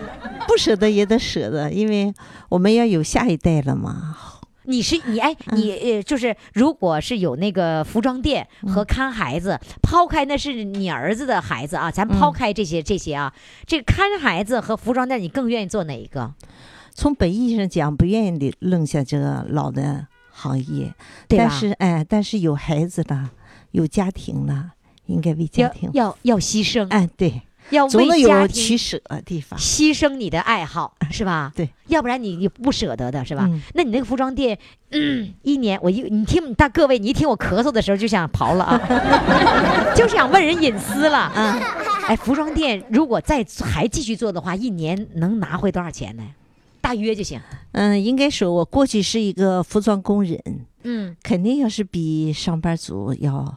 [0.46, 2.12] 不舍得也得舍得，因为
[2.48, 4.16] 我们要有下一代了嘛。
[4.64, 13.32] 你是你哎，你呃，就是如果是有那个服装店和看孩子，抛开那是你儿子的孩子啊，咱抛开这些这些啊，
[13.66, 16.32] 这个看孩子和服装店，你更愿意做哪一个？
[16.94, 20.94] 从本意上讲，不愿意的扔下这个老的行业，
[21.26, 23.30] 对但是哎，但是有孩子了，
[23.72, 24.72] 有家庭了，
[25.06, 25.90] 应该为家庭。
[25.92, 29.58] 要要牺牲，哎，对，要为家庭有取舍的地方。
[29.58, 31.52] 牺牲你的爱好，是吧？
[31.54, 33.46] 对，要不然你你不舍得的是吧？
[33.50, 34.56] 嗯那你那个服装店，
[34.90, 38.78] 嗯，一年我一你听大各位，你一听我咳嗽的时候就想刨了啊，
[39.96, 41.32] 就想问人隐私了。
[41.34, 41.60] 嗯，
[42.06, 46.22] 哎，服装店如果再还继续做的话，一年能拿回多少钱呢？
[46.80, 47.40] 大约就行。
[47.70, 50.42] 嗯，应该说，我过去是一个服装工人，
[50.82, 53.56] 嗯，肯定要是比上班族要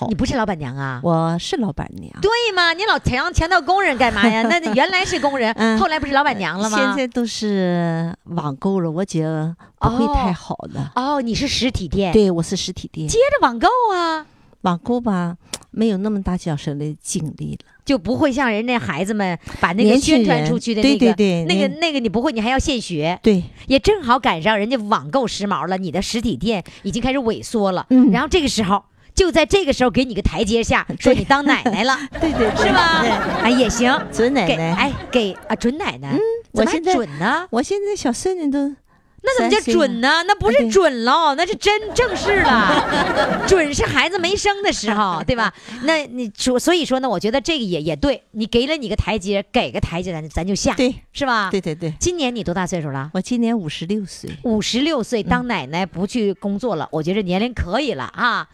[0.00, 0.14] 好你。
[0.14, 1.00] 不是老板娘啊？
[1.02, 2.72] 我是老板娘，对嘛？
[2.72, 4.42] 你老强强调工人干嘛呀？
[4.48, 6.78] 那那原来是工人，嗯后来不是老板娘了吗？
[6.78, 10.90] 现在都是网购了，我觉得不会太好的。
[10.94, 14.26] 哦，你是实体店，对，我是实体店，接着网购啊。
[14.62, 15.36] 网购吧，
[15.70, 17.72] 没有那么大小声的精力了。
[17.82, 23.18] 就不会像人家孩子们把那个宣传出去的那个对对对那个那个你不会，你还要现学。
[23.22, 27.86] 对，也正好赶上人家网购时髦了，你的实体店已经开始萎缩了。
[27.88, 28.84] 嗯然后这个时候，
[29.20, 33.02] 就在这个时候给你个台阶下，说你当奶奶了， 对对对是吧？
[33.02, 33.10] 对
[33.42, 33.94] 哎，也行。
[34.10, 36.20] 准奶奶，哎给啊准奶奶，嗯
[36.52, 37.46] 我现在准呢？
[37.50, 38.74] 我现在小孙女都
[39.22, 40.22] 那怎么叫准呢？
[40.26, 43.44] 那不是准喽，那是真正式了。
[43.46, 45.52] 准是孩子没生的时候， 对吧？
[45.82, 51.50] 那你说，所以说呢，我觉得这个也也对，你给了你个台阶，给个台阶，咱咱就下，对是吧？
[51.50, 53.10] 对对对，今年你多大岁数了？
[53.12, 58.48] 我今年五十六岁，五十六岁，当奶奶不去工作了，我觉得年龄可以了啊。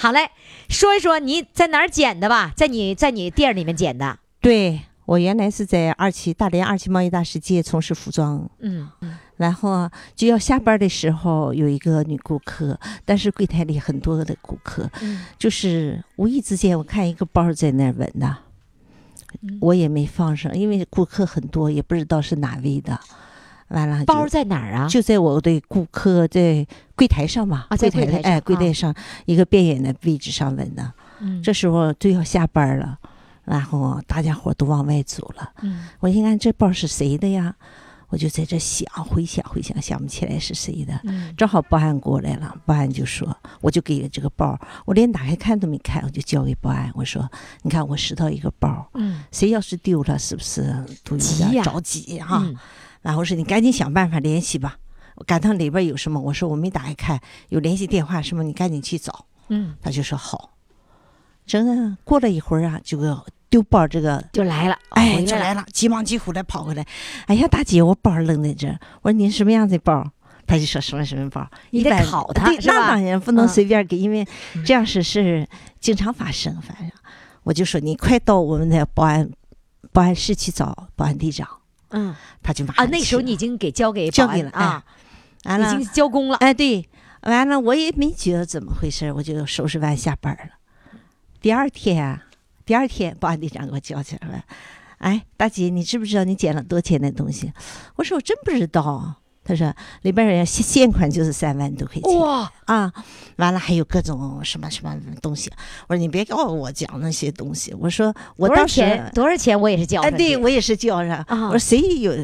[0.00, 0.30] 好嘞，
[0.70, 2.54] 说一说你在哪儿捡的吧？
[2.56, 4.18] 在你在你店里面捡的。
[4.40, 8.88] 对我原来是在二期大连二期贸易大世界从事服装，嗯，
[9.36, 18.34] 然后啊就要下班的时候有一个女顾客，但是柜台里很多的顾客，嗯就是无意之间我看一个包在那儿闻的，
[19.60, 22.98] 我也没放上，因为顾客很多，也不知道是哪位的。
[23.70, 24.86] 完了就，包在哪儿啊？
[24.88, 30.92] 就在我的顾客在柜台上嘛，柜台的哎，柜台上一个边缘的位置上闻的。
[31.20, 32.98] 嗯这时候就要下班了，
[33.44, 35.52] 然后大家伙都往外走了。
[35.62, 37.54] 嗯我一看这包是谁的呀？
[38.08, 40.98] 我就在这想，回想回想，想不起来是谁的。
[41.04, 47.30] 嗯正好保安过来了，保安就说，我就给了这个包，我连打开看都没看，我就交给保安，我说，
[47.62, 52.42] 你看我拾到一个包，嗯谁要是丢了，是不是都有点着急哈？
[52.44, 52.56] 嗯
[53.02, 54.76] 然后我说你赶紧想办法联系吧，
[55.16, 59.26] 我赶趟里边有什么，我说我没打开看，有联系电话什么，你赶紧去找。
[59.48, 60.50] 嗯，他就说好。
[61.46, 66.86] 真的过了一会儿啊，这个丢包这个就来了，哎，就来了，急忙急呼的跑回来。
[67.26, 68.78] 哎呀，大姐，我包扔在这儿。
[69.02, 70.08] 我说您什么样的包？
[70.46, 71.48] 他就说什么什么包。
[71.70, 74.26] 你得考他那当然不能嗯随便给，因为
[74.64, 75.48] 这样是是
[75.80, 76.52] 经常发生。
[76.60, 76.90] 反正
[77.44, 79.30] 我就说你快到我们的保安
[79.92, 81.48] 保安室去找保安队长，
[81.90, 84.84] 嗯他就马啊，上那时候你已经给交给交给了啊，
[85.44, 86.36] 哎完了已经交工了。
[86.36, 86.88] 哎，对，
[87.22, 90.98] 完了我也没觉得怎么回事，我就收拾完下班了。
[91.40, 92.26] 第二天啊，
[92.64, 94.44] 第二天保安队长给我叫起来了，
[94.98, 97.52] 哎，大姐，你知不知道你捡了多少钱的东西？
[97.96, 99.19] 我说我真不知道。
[99.50, 102.92] 他说里边儿现现款就是三万多块钱哇，啊，
[103.36, 105.50] 完了还有各种什么什么东西。
[105.88, 107.74] 我说你别告诉我讲那些东西。
[107.80, 109.10] 我说我多少当时钱？
[109.12, 109.60] 多少钱？
[109.60, 111.16] 我也是交哎，对我也是叫上。
[111.26, 112.14] 啊我说谁有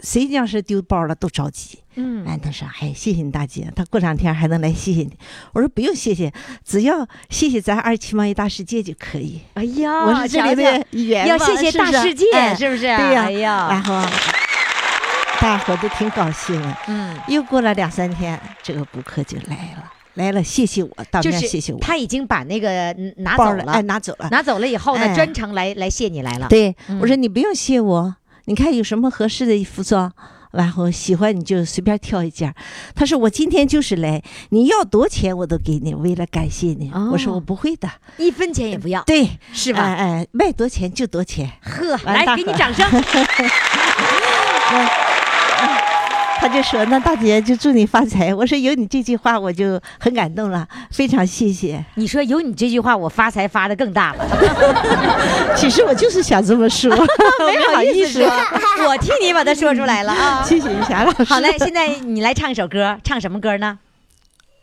[0.00, 1.80] 谁要是丢包了都着急。
[1.96, 5.12] 嗯哎，他说：“哎，谢谢你大姐，他过两天还能来谢谢你。”
[5.52, 6.32] 我说：“不用谢谢，
[6.64, 9.40] 只要谢谢咱二七贸易大世界就可以。
[9.54, 12.82] 哎呀，我是这里瞧瞧的要谢谢大世界，哎是不是？
[12.82, 14.00] 对呀哎呀，然后
[15.40, 16.76] 大伙都挺高兴的。
[16.88, 24.28] 嗯，又过了两三天，这个顾客就来了，来了谢谢我，当就是面谢谢我，他已经把那个嗯拿，走了，哎，拿走了。
[24.30, 26.46] 拿走了以后呢，哎专程来来谢你来了。
[26.48, 30.12] 对，嗯我说你不用谢我，你看有什么合适的服装，
[30.52, 32.54] 然后喜欢你就随便挑一件儿。
[32.94, 36.92] 他说我今天就是来，你要多少钱我都给你，为了感谢你。
[37.12, 39.80] 我说哦我不会的，一分钱也不要，对，是吧？
[39.80, 41.50] 哎哎，卖多少钱就多少钱。
[41.62, 42.86] 呵，来给你掌声。
[46.40, 51.84] 他就说：“那大姐就祝你发财。”我说：“有你这句话，我就很感动了，非常谢谢。
[51.96, 54.26] 你说有你这句话，我发财发的更大了。
[55.54, 56.90] 其实我就是想这么说，
[57.46, 58.32] 没好意思说，
[58.88, 60.42] 我替你把它说出来了啊。
[60.48, 61.24] 谢谢于霞老师。
[61.24, 63.78] 好嘞，现在你来唱一首歌，唱什么歌呢？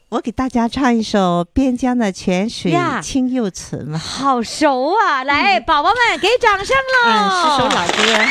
[0.09, 5.25] 我给大家唱一首边疆的泉水清又纯嘛，好熟啊！
[5.25, 7.11] 来，宝宝们给掌声喽！
[7.11, 8.25] 嗯，是首老歌。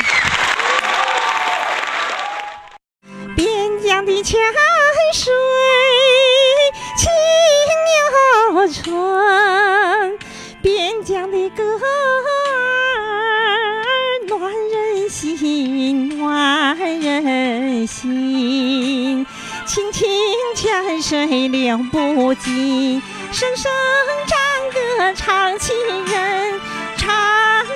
[4.07, 4.39] 的泉
[5.13, 5.33] 水
[6.97, 7.11] 清
[8.55, 10.17] 又纯，
[10.61, 11.83] 边疆的歌儿
[14.29, 19.27] 暖人心，暖人心。
[19.65, 20.07] 清清
[20.55, 23.01] 泉水流不尽，
[23.33, 23.69] 声声
[24.25, 24.39] 战
[24.71, 26.61] 歌唱亲人，
[26.95, 27.13] 唱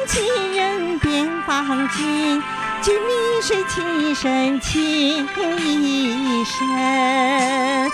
[0.07, 2.41] 亲人边防军。
[2.83, 5.27] 举米水情深情
[5.59, 7.87] 意深，哎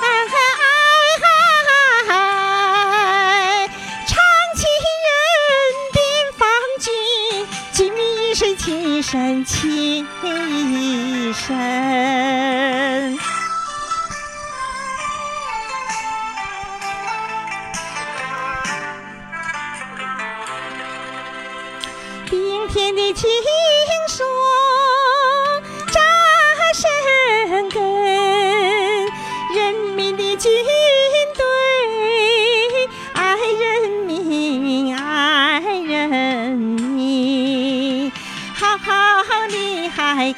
[0.00, 0.06] 哎
[2.10, 3.68] 哎！
[4.06, 4.16] 唱
[4.54, 4.62] 亲
[5.04, 5.08] 人
[5.92, 5.98] 边
[6.38, 6.86] 防军，
[7.90, 7.98] 民
[8.30, 10.06] 鱼水情深情
[10.48, 12.77] 意深。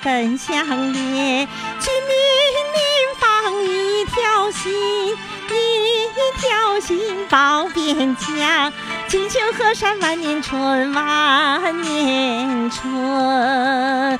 [0.03, 1.47] 本相连，
[1.79, 2.11] 居民
[2.75, 2.81] 林
[3.19, 4.73] 房一条心，
[5.13, 8.73] 一条心保边疆，
[9.09, 14.19] 锦绣河山万年春，万年春。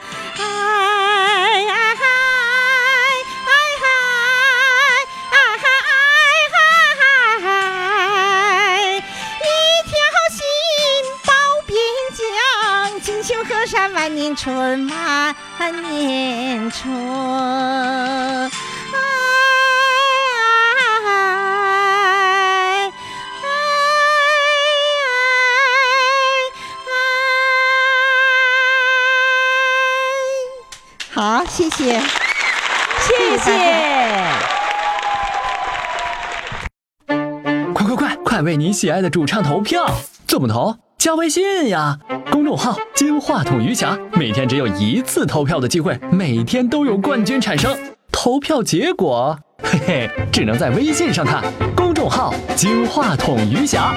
[13.45, 14.89] 河山万年春，
[15.59, 16.91] 万年春。
[31.15, 32.01] 哎好，谢谢。
[33.01, 33.51] 谢谢。
[37.75, 39.87] 快快快，快为你喜爱的主唱投票！
[40.27, 40.77] 怎么投？
[40.97, 41.99] 加微信呀，
[42.51, 47.73] 众号“金话筒余霞”，每天只有一次投票的机会，每天都有冠军产生。
[48.11, 51.45] 投票结果，嘿嘿，只能在微信上看。
[51.77, 53.95] 公众号“金话筒余霞”。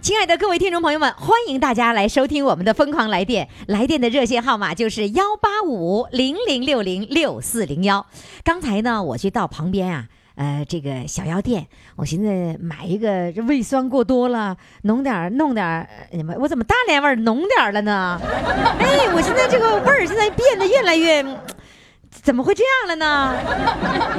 [0.00, 8.06] 亲爱的各位听众朋友们，欢迎大家来收听我们的《疯狂来电》，来电的热线号码就是幺八五零零六零六四零幺。
[8.42, 11.66] 刚才呢，我去到旁边啊，呃，这个小药店，
[11.96, 18.20] 我寻思买一个，这胃酸过多了，弄点儿弄点儿，哎呀妈，我怎么大连味儿浓点儿了呢？
[18.78, 21.24] 哎，我现在这个味儿现在变得越来越。
[22.10, 23.36] 怎么会这样了呢？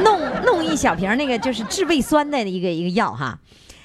[0.01, 3.37] 弄弄一小瓶那个就是治胃酸的一个一个药哈，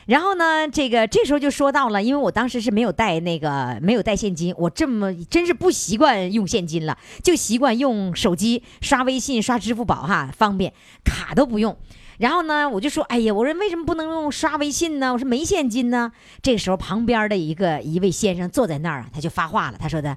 [0.07, 10.73] 然后呢，这个这时候就说到了，因为我当时是没有带那个没有带现金，我这么真是不习惯用现金了，就习惯用手机刷微信、刷支付宝哈，方便，
[11.05, 11.77] 卡都不用。
[12.19, 15.13] 然后呢，我就说，哎呀，我说为什么不能用刷微信呢？
[15.13, 16.13] 我说没现金呢。
[16.43, 20.17] 这个时候，旁边的一个一位先生坐在那儿啊，他就发话了，他说的，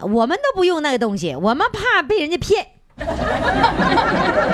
[0.00, 2.66] 我们都不用那个东西，我们怕被人家骗。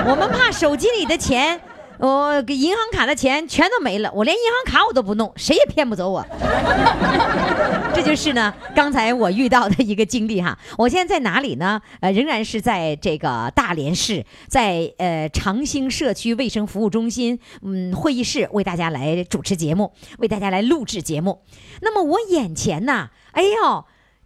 [0.05, 1.61] 我们怕手机里的钱，
[2.05, 6.25] 我、给银行卡的钱全都没了，我连银行卡我都不弄，谁也骗不走我。
[7.95, 10.59] 这就是呢，刚才我遇到的一个经历哈。
[10.77, 11.81] 我现在在哪里呢？
[12.01, 21.41] 呃，仍然是在这个大连市，在呃长兴社区卫生服务中心嗯会议室为大家来主持节目，为大家来录制节目。
[21.81, 23.85] 那么我眼前呐，哎呦。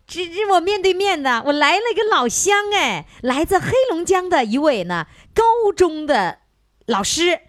[0.09, 5.43] 这这我面对面的，我来了一个老乡哎，来自黑龙江的一位呢高
[5.75, 6.37] 中的
[6.85, 7.41] 老师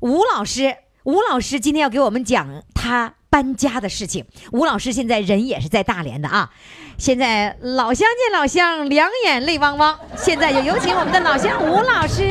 [0.00, 4.26] 吴老师，吴老师今天要给我们讲他搬家的事情。
[4.52, 6.50] 吴老师现在人也是在大连的啊，
[6.98, 9.98] 现在老乡见老乡，两眼泪汪汪。
[10.16, 12.22] 现在就有请我们的老乡吴老师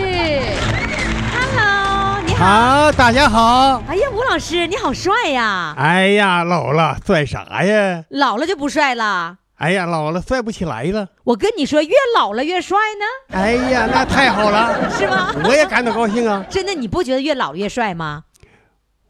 [1.34, 2.46] ，Hello，你好。
[2.46, 3.82] 好，大家好。
[3.88, 5.74] 哎呀，吴老师你好帅呀！
[5.76, 8.04] 哎呀，老了帅啥呀？
[8.10, 9.38] 老了就不帅了。
[9.56, 11.10] 哎呀，老了帅不起来了。
[11.24, 15.34] 我跟你说，越老了越帅呢，哎呀，那太好了，是吗？
[15.46, 16.46] 我也感到高兴啊。
[16.50, 18.26] 真的，你不觉得越老越帅吗？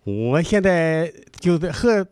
[0.03, 2.05] 我现在就在和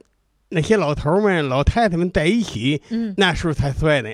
[0.50, 4.10] 那些老头们、老太太们在一起，嗯那时候才帅呢。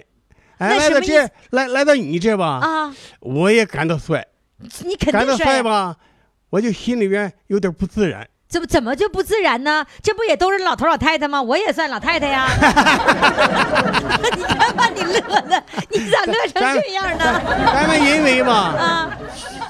[0.57, 4.27] 哎，来到这，来来到你这吧，啊，我也感到帅，
[4.83, 5.37] 你肯定。
[5.37, 5.95] 帅吧，
[6.49, 8.27] 我就心里边有点不自然。
[8.49, 9.85] 怎么怎么就不自然呢？
[10.01, 11.39] 这不也都是老头老太太吗？
[11.39, 12.47] 我也算老太太呀。
[14.35, 17.41] 你看把你乐的，你咋乐成这样呢？
[17.71, 19.17] 咱们因为嘛，啊，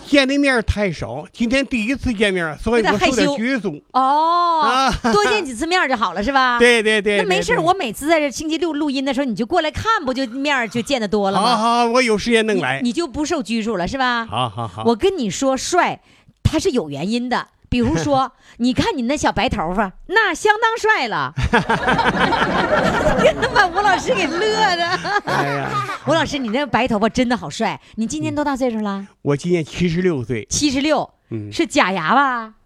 [0.07, 3.83] 见的面太少，今天第一次见面，所以我受点有点害羞拘束。
[3.91, 6.57] 哦啊， 多见几次面就好了，是吧？
[6.63, 11.57] 对对对，那没事我每次在这星期六录音的时候，你就过来看，不就面就见得多了吗？
[11.57, 12.79] 好好，我有时间能你来。
[12.81, 14.25] 你就不受拘束了，是吧？
[14.25, 15.99] 好好好，我跟你说，帅，
[16.41, 17.47] 他是有原因的。
[17.69, 21.33] 比如说，你看你那小白头发，那相当帅了。
[23.23, 24.85] 真的把吴老师给乐的。
[25.25, 25.69] 哎呀，
[26.07, 27.79] 吴老师，你那白头发真的好帅。
[27.95, 29.05] 你今年多大岁数了？
[29.21, 31.09] 我今年七十六岁，七十六。
[31.31, 32.51] 嗯是假牙吧？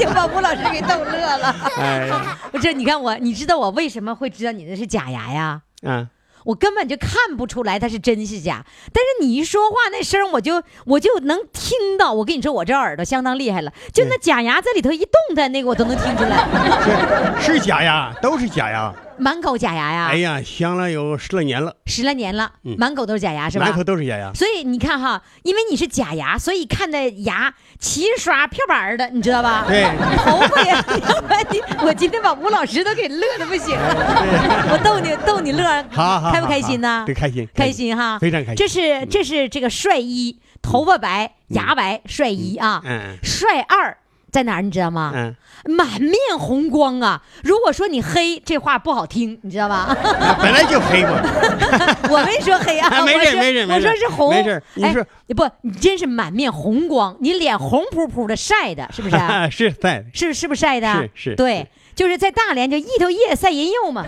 [0.00, 1.54] 又把吴老师给逗乐了。
[1.76, 5.62] 哎呀，这你看我，你知道我为什么会知道你那是假牙呀？
[5.86, 6.08] 啊，
[6.46, 12.12] 我根本就看不出来它是真是假，但是你一说话那声，我就我就能听到。
[12.12, 16.46] 我跟你说，我这耳朵相当厉害了，就那假牙在里头一动弹，那个我都能听出来，
[17.42, 18.94] 是是假牙，都是假牙。
[19.18, 20.06] 满口假牙呀。
[20.10, 23.74] 哎呀，镶了有十来年了，十来年了，嗯满口都是假牙是吧满？
[23.74, 24.32] 口都是假牙。
[24.34, 29.64] 所以你看哈，因为你是假牙，所以看的牙齐刷漂白儿的，你知道吧？
[29.66, 29.84] 对，
[30.18, 30.72] 头发也，
[31.50, 37.14] 你我今天把吴老师都给乐的不行了，我逗你逗你乐，好好，开不开心呢对，？
[37.14, 38.56] 开心，开，心哈，非常开心。
[38.56, 42.82] 这是这是这个帅一，头发白，牙白，帅一啊。
[42.84, 43.96] 嗯，帅二
[44.36, 44.60] 在哪儿？
[44.60, 45.12] 你知道吗？
[45.14, 45.34] 嗯，
[45.64, 47.22] 满面红光啊！
[47.42, 49.96] 如果说你黑，这话不好听，你知道吧？
[50.42, 51.22] 本来就黑嘛。
[52.10, 55.02] 我没说黑啊，没事我说我没事没事说是红，没事你哎说
[55.34, 59.16] 不，你真是满面红光，你脸红扑扑的晒的，是不是？
[59.50, 60.92] 是晒是是不是晒的？
[61.14, 64.04] 是是对，就是在大连就一头叶晒人肉嘛。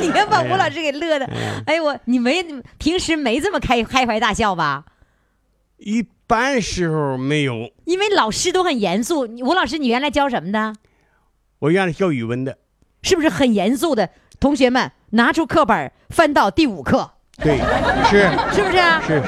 [0.00, 1.28] 你看把吴老师给乐的，
[1.66, 2.42] 哎呦我，你没
[2.78, 4.84] 平时没这么开开怀大笑吧？
[5.76, 7.70] 一般时候没有。
[7.84, 9.20] 因为老师都很严肃。
[9.20, 10.74] 吴老师，你原来教什么的？
[11.60, 12.58] 我原来教语文的，
[13.02, 14.10] 是不是很严肃的？
[14.40, 17.58] 同学们拿出课本，翻到第五课，对，
[18.10, 19.00] 是 是不是啊？
[19.06, 19.22] 是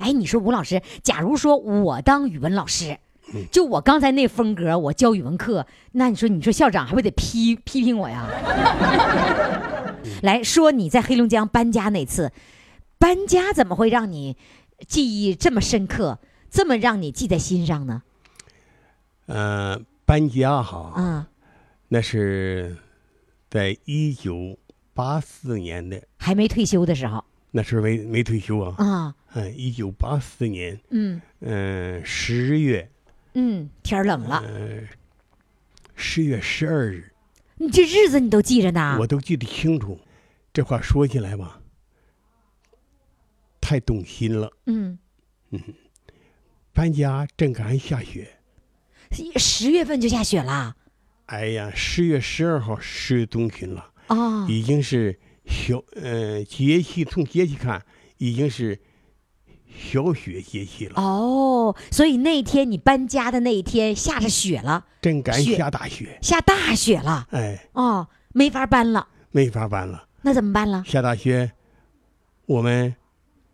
[0.00, 2.98] 哎，你说吴老师，假如说我当语文老师，
[3.50, 8.26] 就我刚才那风格，我教语文课，那你说，你说校长还不得批批评我呀？
[10.22, 12.32] 来说你在黑龙江搬家那次，
[12.98, 14.36] 搬家怎么会让你
[14.86, 16.18] 记忆这么深刻，
[16.50, 18.02] 这么让你记在心上呢？
[19.26, 21.26] 呃，搬家哈，嗯，
[21.88, 22.76] 那是
[23.48, 24.58] 在一九
[24.92, 28.74] 八四年的，还没退休的时候那时候没没退休啊。
[28.78, 32.90] 啊，嗯，一九八四年，嗯嗯，十月，
[33.34, 34.88] 嗯，天冷了，嗯，
[35.94, 37.12] 十月十二日，
[37.56, 39.06] 你这日子你都记着呢我。
[39.06, 39.98] 都记得清楚。
[40.52, 41.61] 这话说起来吧，
[43.62, 44.52] 太动心了。
[44.66, 44.98] 嗯。
[45.50, 45.60] 嗯，
[46.74, 48.38] 搬家正赶上下雪，
[49.36, 50.76] 十月份就下雪了。
[51.26, 57.84] 哎呀，十月十二号十月中旬了，哦，已经是小呃节气，从节气看
[58.18, 58.78] 已经是
[59.74, 65.56] 小雪节气了，哦，所以那天你搬家的那一天下着雪了，正赶雪。
[65.56, 70.08] 下大雪，下大雪了，哎，哦，没法搬了，没法搬了。
[70.22, 70.82] 那怎么办了？
[70.86, 71.52] 下大雪，
[72.46, 72.94] 我们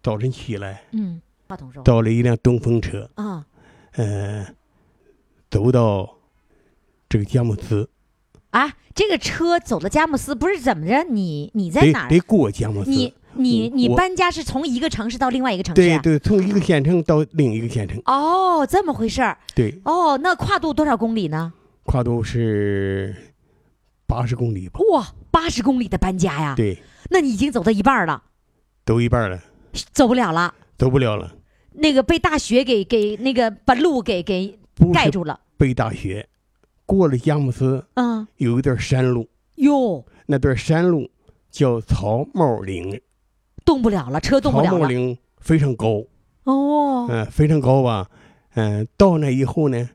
[0.08, 3.44] 早晨起来，嗯，话筒说到了一辆东风车，啊，
[3.92, 4.46] 呃，
[5.50, 6.16] 走到
[7.10, 7.90] 这个佳木斯，
[8.48, 11.04] 啊，这个车走到佳木斯，不是怎么着？
[11.10, 12.08] 你你在哪儿？
[12.08, 12.90] 得过佳木斯。
[12.90, 15.90] 你你你搬家是从一个城市到另外一个城市？
[15.90, 19.36] 啊对对，从一个县城到另一个县城，哦，这么回事儿。
[19.54, 21.52] 对，哦，那跨度多少公里呢？
[21.82, 23.14] 跨度是
[24.06, 24.80] 八十公里吧？
[24.90, 26.54] 哇，八十公里的搬家呀！
[26.56, 28.22] 对，那你已经走到一半了，
[28.86, 29.38] 走一半了，
[29.92, 30.54] 走不了了。
[30.76, 31.34] 走不了了，
[31.72, 34.58] 那个被大雪给给那个把路给给
[34.92, 35.40] 盖住了。
[35.56, 36.28] 被大雪。
[36.86, 41.10] 过了佳木斯，嗯，有一段山路，哟，那段山路
[41.50, 42.98] 叫草帽岭，
[43.62, 44.78] 动不了了，车动不了了了。
[44.78, 46.02] 帽岭非常高，
[46.44, 48.08] 哦，嗯、非常高吧，
[48.54, 49.90] 嗯、到那以后呢，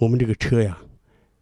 [0.00, 0.76] 我们这个车呀，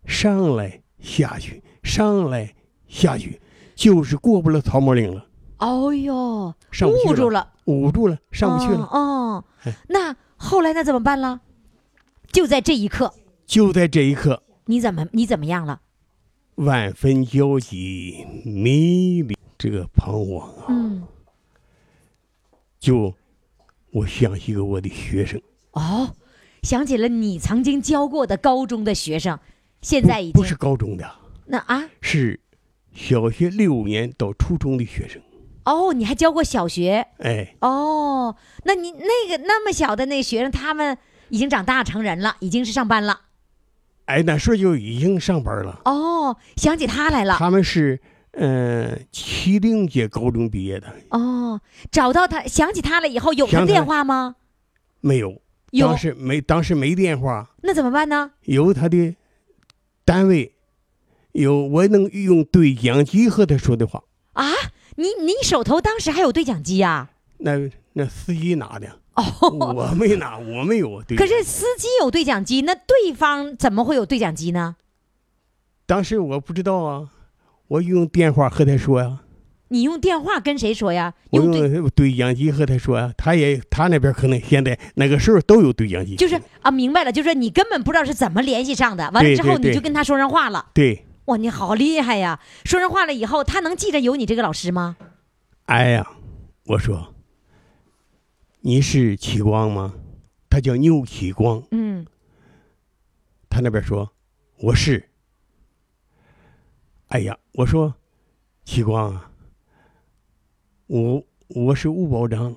[0.07, 2.55] 上来下去，上来
[2.87, 3.41] 下去，
[3.75, 5.27] 就是过不了草帽岭了，
[5.63, 8.81] 哦哟，上不去捂住了，捂住了，上不去了。
[8.91, 9.45] 哦，
[9.89, 11.41] 那后来那怎么办了？
[12.33, 13.15] 就在这一刻，
[13.47, 15.81] 就在这一刻，你怎么你怎么样了？
[16.57, 20.67] 万分焦急，迷离，这个彷徨啊！
[20.69, 21.05] 嗯，
[22.81, 23.15] 就
[23.93, 25.41] 我想起了我的学生，
[25.71, 26.15] 哦，
[26.63, 29.39] 想起了你曾经教过的高中的学生，
[29.81, 31.09] 现在已经不是高中的，
[31.47, 32.41] 那啊是
[32.93, 35.23] 小学六年到初中的学生。
[35.65, 38.35] 哦，你还教过小学哎，哦？
[38.65, 40.97] 那你那个那么小的那学生，他们
[41.29, 43.21] 已经长大成人了，已经是上班了
[44.07, 45.81] 哎，那时候就已经上班了。
[45.85, 46.37] 哦。
[46.57, 48.01] 想起他来了他们是
[48.33, 51.61] 呃七零届高中毕业的，哦，
[51.91, 54.37] 找到他，想起他了以后有他电话吗？
[55.01, 55.43] 没有，
[55.73, 58.33] 有当，时没当时没电话，那怎么办呢？
[58.43, 59.15] 有他的
[60.05, 60.55] 单位，
[61.33, 64.05] 有我能用对讲机和他说的话。
[64.33, 64.47] 啊，
[64.97, 71.03] 你你手头当时还有对讲机呀、那那司机拿的，哦，我没拿，我没有。
[71.03, 74.77] 对可是司机有对讲机，那对方怎么会有对讲机呢？
[75.87, 77.09] 当时我不知道啊，
[77.69, 79.21] 我用电话和他说呀、
[79.69, 81.15] 你用电话跟谁说呀？
[81.31, 90.67] 我用对用对讲机和他说呀、他也他那边可能现在那个时候都有对讲机，就是啊，明白了，就是说你根本不知道是怎么联系上的，完了之后你就跟他说上话了。
[90.73, 92.41] 对，哇，你好厉害呀！
[92.65, 94.97] 说上话了以后，他能记得有你这个老师吗？
[95.67, 96.17] 哎呀，
[96.67, 97.15] 我说
[98.61, 99.95] 你是启光吗？
[100.51, 102.07] 他叫牛启光，嗯，
[103.49, 104.13] 他那边说
[104.59, 105.09] 我是。
[107.09, 107.95] 哎呀，我说
[108.65, 109.31] 启光啊，
[110.89, 112.57] 我我是吴保长，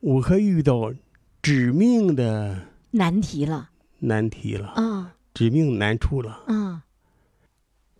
[0.00, 0.92] 我可遇到
[1.40, 3.70] 致命的难题了
[4.00, 6.44] 难题了，啊致命难处了。
[6.46, 6.80] 嗯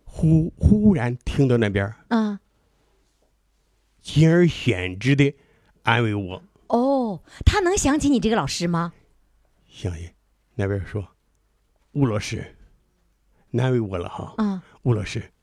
[0.03, 2.39] 忽忽然听到那边嗯，
[4.01, 5.35] 进而显之的
[5.83, 8.93] 安慰我，哦，他能想起你这个老师吗？
[9.67, 10.09] 相信
[10.53, 11.05] 那边说，
[11.91, 12.55] 吴老师，
[13.51, 14.35] 难为我了哈。
[14.37, 15.33] 嗯，吴老师，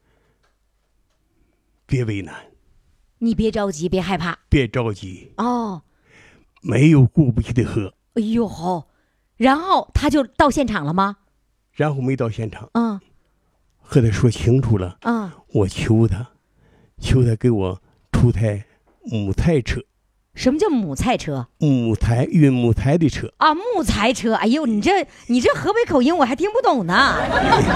[1.85, 2.35] 别为难，
[3.19, 4.39] 你别着急，别害怕。
[4.49, 5.83] 别着急，哦，
[6.63, 7.93] 没有过不去的河。
[8.15, 8.89] 哎呦好，
[9.37, 11.19] 然后他就到现场了吗？
[11.73, 13.01] 然后没到现场，嗯
[13.81, 16.27] 和他说清楚了，嗯，我求他，
[16.99, 18.65] 求他给我出台
[19.03, 19.81] 木材车，
[20.35, 23.31] 什么叫母菜车木材运木材的车。
[23.37, 23.55] 啊？
[23.55, 24.33] 木材车。
[24.35, 27.17] 哎呦，你这你这河北口音我还听不懂呢。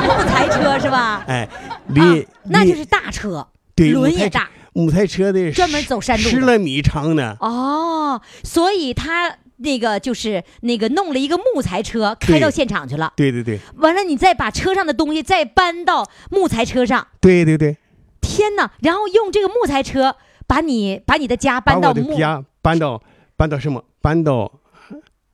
[0.06, 1.22] 木材车是吧？
[1.26, 1.50] 哎，啊
[1.88, 4.48] 离，离那就是大车，对轮也大。
[4.72, 7.36] 木材车的专门走山路十来米长呢。
[7.40, 13.12] 哦，所以他那个就是那个弄了一个木材车开到现场去了。
[13.16, 17.06] 对对对完了，你再把车上的东西再搬到木材车上。
[17.20, 17.76] 对对对，
[18.20, 18.70] 天哪！
[18.80, 23.02] 然后用这个木材车把你把你的家搬到木我的家搬到
[23.36, 23.84] 搬到什么？
[24.00, 24.60] 搬到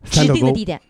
[0.04, 0.26] 指。
[0.32, 0.80] 定的地点，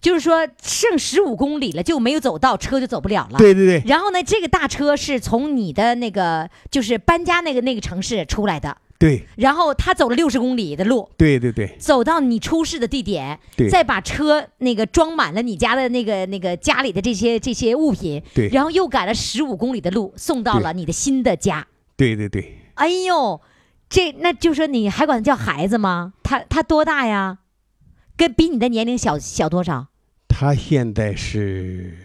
[0.00, 3.38] 就是说剩十五公里了就没有走到，车就走不了了。
[3.38, 21.68] 对对对然后呢，这个大车是从你的那个就是搬家那个那个城市出来的，对然后他走了六十公里的路，对对对走到你出事的地点，对再把车那个装满了你家的那个那个家里的这些这些物品，对然后又赶了十五公里的路送到了你的新的家。
[21.96, 23.40] 对对对，哎呦，
[23.88, 26.14] 这那就说你还管他叫孩子吗？
[26.24, 27.38] 他他多大呀？
[28.16, 29.86] 跟比你的年龄小小多少？
[30.26, 31.98] 他现在是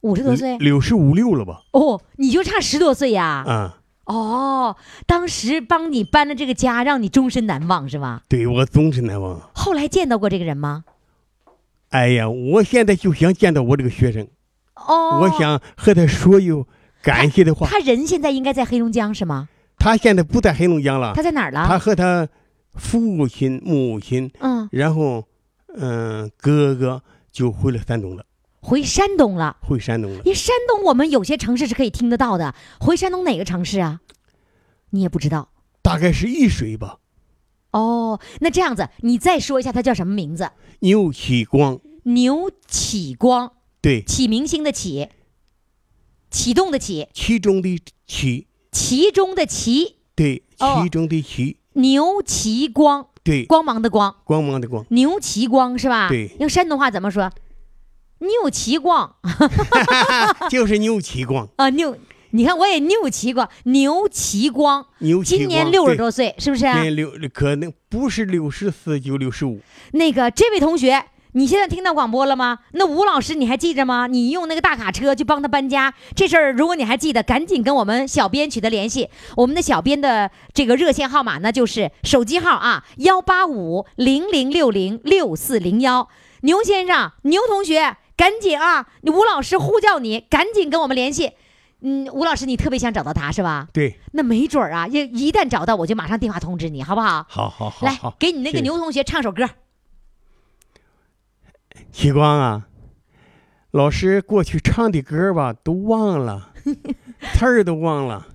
[0.00, 0.58] 五十多岁？
[0.58, 1.62] 六十五六了吧？
[1.72, 3.44] 哦，你就差十多岁呀？
[3.46, 4.76] 啊，哦，
[5.06, 8.22] 当时帮你搬了这个家，让你终身难忘是吧？
[8.28, 9.40] 对我终身难忘。
[9.52, 10.84] 后来见到过这个人吗？
[11.90, 14.26] 哎呀，我现在就想见到我这个学生，
[14.74, 16.66] 哦，我想和他说有
[17.02, 17.68] 感谢的话。
[17.68, 19.48] 他人现在应该在黑龙江是吗？
[19.78, 21.66] 他现在不在黑龙江了他，在哪儿了？
[21.68, 22.28] 他和他
[22.74, 25.24] 父亲、母亲，嗯，然后
[25.78, 28.24] 嗯、哥哥就回了山东了，
[28.66, 29.56] 回山东了。
[29.60, 30.18] 回山东了。
[30.24, 34.00] 因为山东我们有些城市是可以听得到的，回山东哪个城市啊？
[34.90, 35.50] 你也不知道
[35.82, 36.98] 大概是沂水吧。
[37.70, 38.20] 哦。
[38.40, 40.50] 那这样子，你再说一下他叫什么名字？
[40.80, 45.10] 牛启光，牛启光，对，启明星的启，
[46.28, 56.08] 启动的启，其中的启，其中的其，对，哦其中的其，牛启光，对，光芒的光，光芒的光，牛启光是吧？
[56.08, 57.30] 对用山东话怎么说？
[58.18, 59.14] 牛启光
[60.48, 61.96] 就是牛启光， 啊，牛，
[62.30, 65.22] 你看我也牛奇光，牛奇光，牛。
[65.22, 66.72] 今年六十多岁，是不是啊？
[66.74, 69.60] 今年六可能不是六十四就六十五。
[69.92, 72.60] 那个这位同学，你现在听到广播了吗？
[72.72, 74.06] 那吴老师你还记着吗？
[74.06, 79.10] 你用那个大卡车去帮他搬家这事儿，如果你还记得，赶紧跟我们小编取得联系。
[79.36, 86.08] 我们的小编的这个热线号码呢，就是手机号啊，幺八五零零六零六四零幺。
[86.42, 88.88] 牛先生，牛同学，赶紧啊！
[89.02, 91.32] 你吴老师呼叫你，赶紧跟我们联系。
[91.80, 93.68] 嗯，吴老师，你特别想找到他是吧？
[93.72, 94.94] 对，那没准儿啊，一
[95.26, 97.26] 一旦找到，我就马上电话通知你，好不好？
[97.28, 99.48] 好好好来好，，给你那个牛同学唱首歌。
[101.92, 102.66] 启光啊，
[103.70, 106.52] 老师过去唱的歌吧都忘了，
[107.34, 108.26] 词儿都忘了。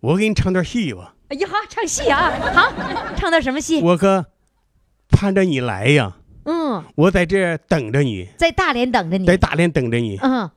[0.00, 2.72] 我给你唱段戏吧，哎呀，唱戏啊，好，
[3.16, 3.80] 唱段什么戏？
[3.80, 4.26] 我可
[5.08, 6.18] 盼着你来呀，
[6.50, 9.26] 嗯，我在这等着你，在大连等着你。
[9.26, 10.50] 在大连等着你，嗯，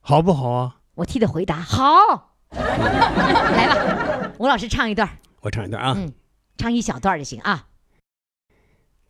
[0.00, 0.76] 好不好啊？
[0.96, 2.36] 我替他回答，好。
[2.52, 5.08] 来吧，吴老师唱一段，
[5.40, 5.94] 我唱一段啊。
[5.96, 6.12] 嗯
[6.58, 7.64] 唱一小段就行啊。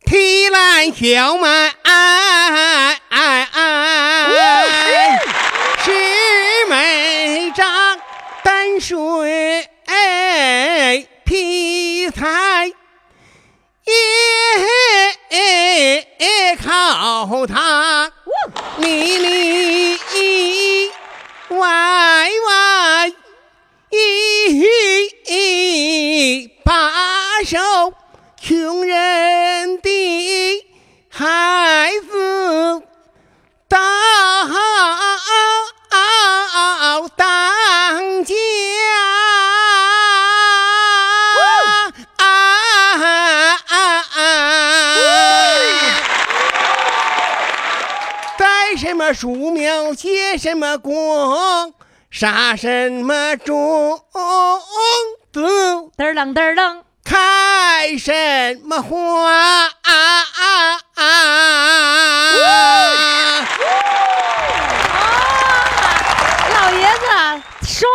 [0.05, 1.69] 提篮小麦，
[5.83, 5.91] 石
[6.69, 7.67] 门张，
[8.41, 9.69] 担水
[11.25, 12.71] 劈柴，
[13.85, 13.95] 也
[16.57, 18.11] 靠他
[18.77, 19.97] 里里
[21.49, 23.11] 外外。
[25.33, 27.57] 一把手，
[28.41, 29.89] 穷人的
[31.09, 32.10] 孩子
[49.11, 51.73] 么树苗，结什么果，
[52.09, 53.99] 杀什么种
[55.33, 55.41] 子，
[55.97, 59.75] 嘚儿楞嘚儿楞，开什么花子
[67.65, 67.87] 帅，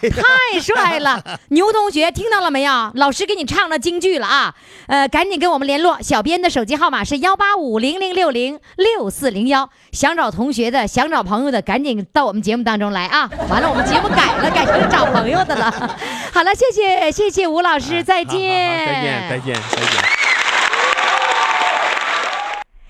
[0.08, 1.22] 太帅了！
[1.48, 2.90] 牛同学听到了没有？
[2.94, 4.54] 老师给你唱了京剧了啊！
[4.86, 9.68] 呃，赶紧跟我们联络，小编的手机号码是幺八五零零六零六四零幺。
[9.92, 13.30] 想找同学的，想找朋友的，赶紧到我们节目当中来啊！
[13.50, 15.70] 完了，我们节目改了，改成找朋友的了。
[16.32, 20.10] 好了，谢谢谢谢吴老师，再好好好见，再见，再见，再见。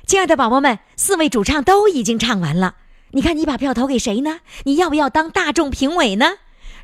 [0.06, 2.74] 亲爱的宝宝们，四位主唱都已经唱完了，
[3.12, 4.40] 你看你把票投给谁呢？
[4.64, 6.34] 你要不要当大众评委呢？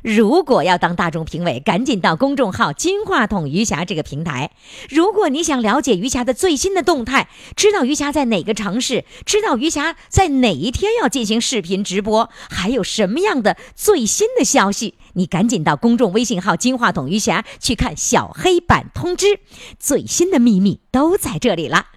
[0.03, 4.51] 如果要当大众评委，赶紧到公众号“金话筒余霞”这个平台。
[4.89, 19.39] 如果你想了解余霞的最新的动态，知道余霞在哪个城市，知道余霞在哪一天要进行视频直播，还有什么样的最新的消息，你赶紧到公众微信号“金话筒余霞”去看小黑板通知，
[19.79, 21.96] 最新的秘密都在这里了。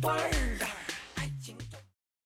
[0.00, 0.29] Fire.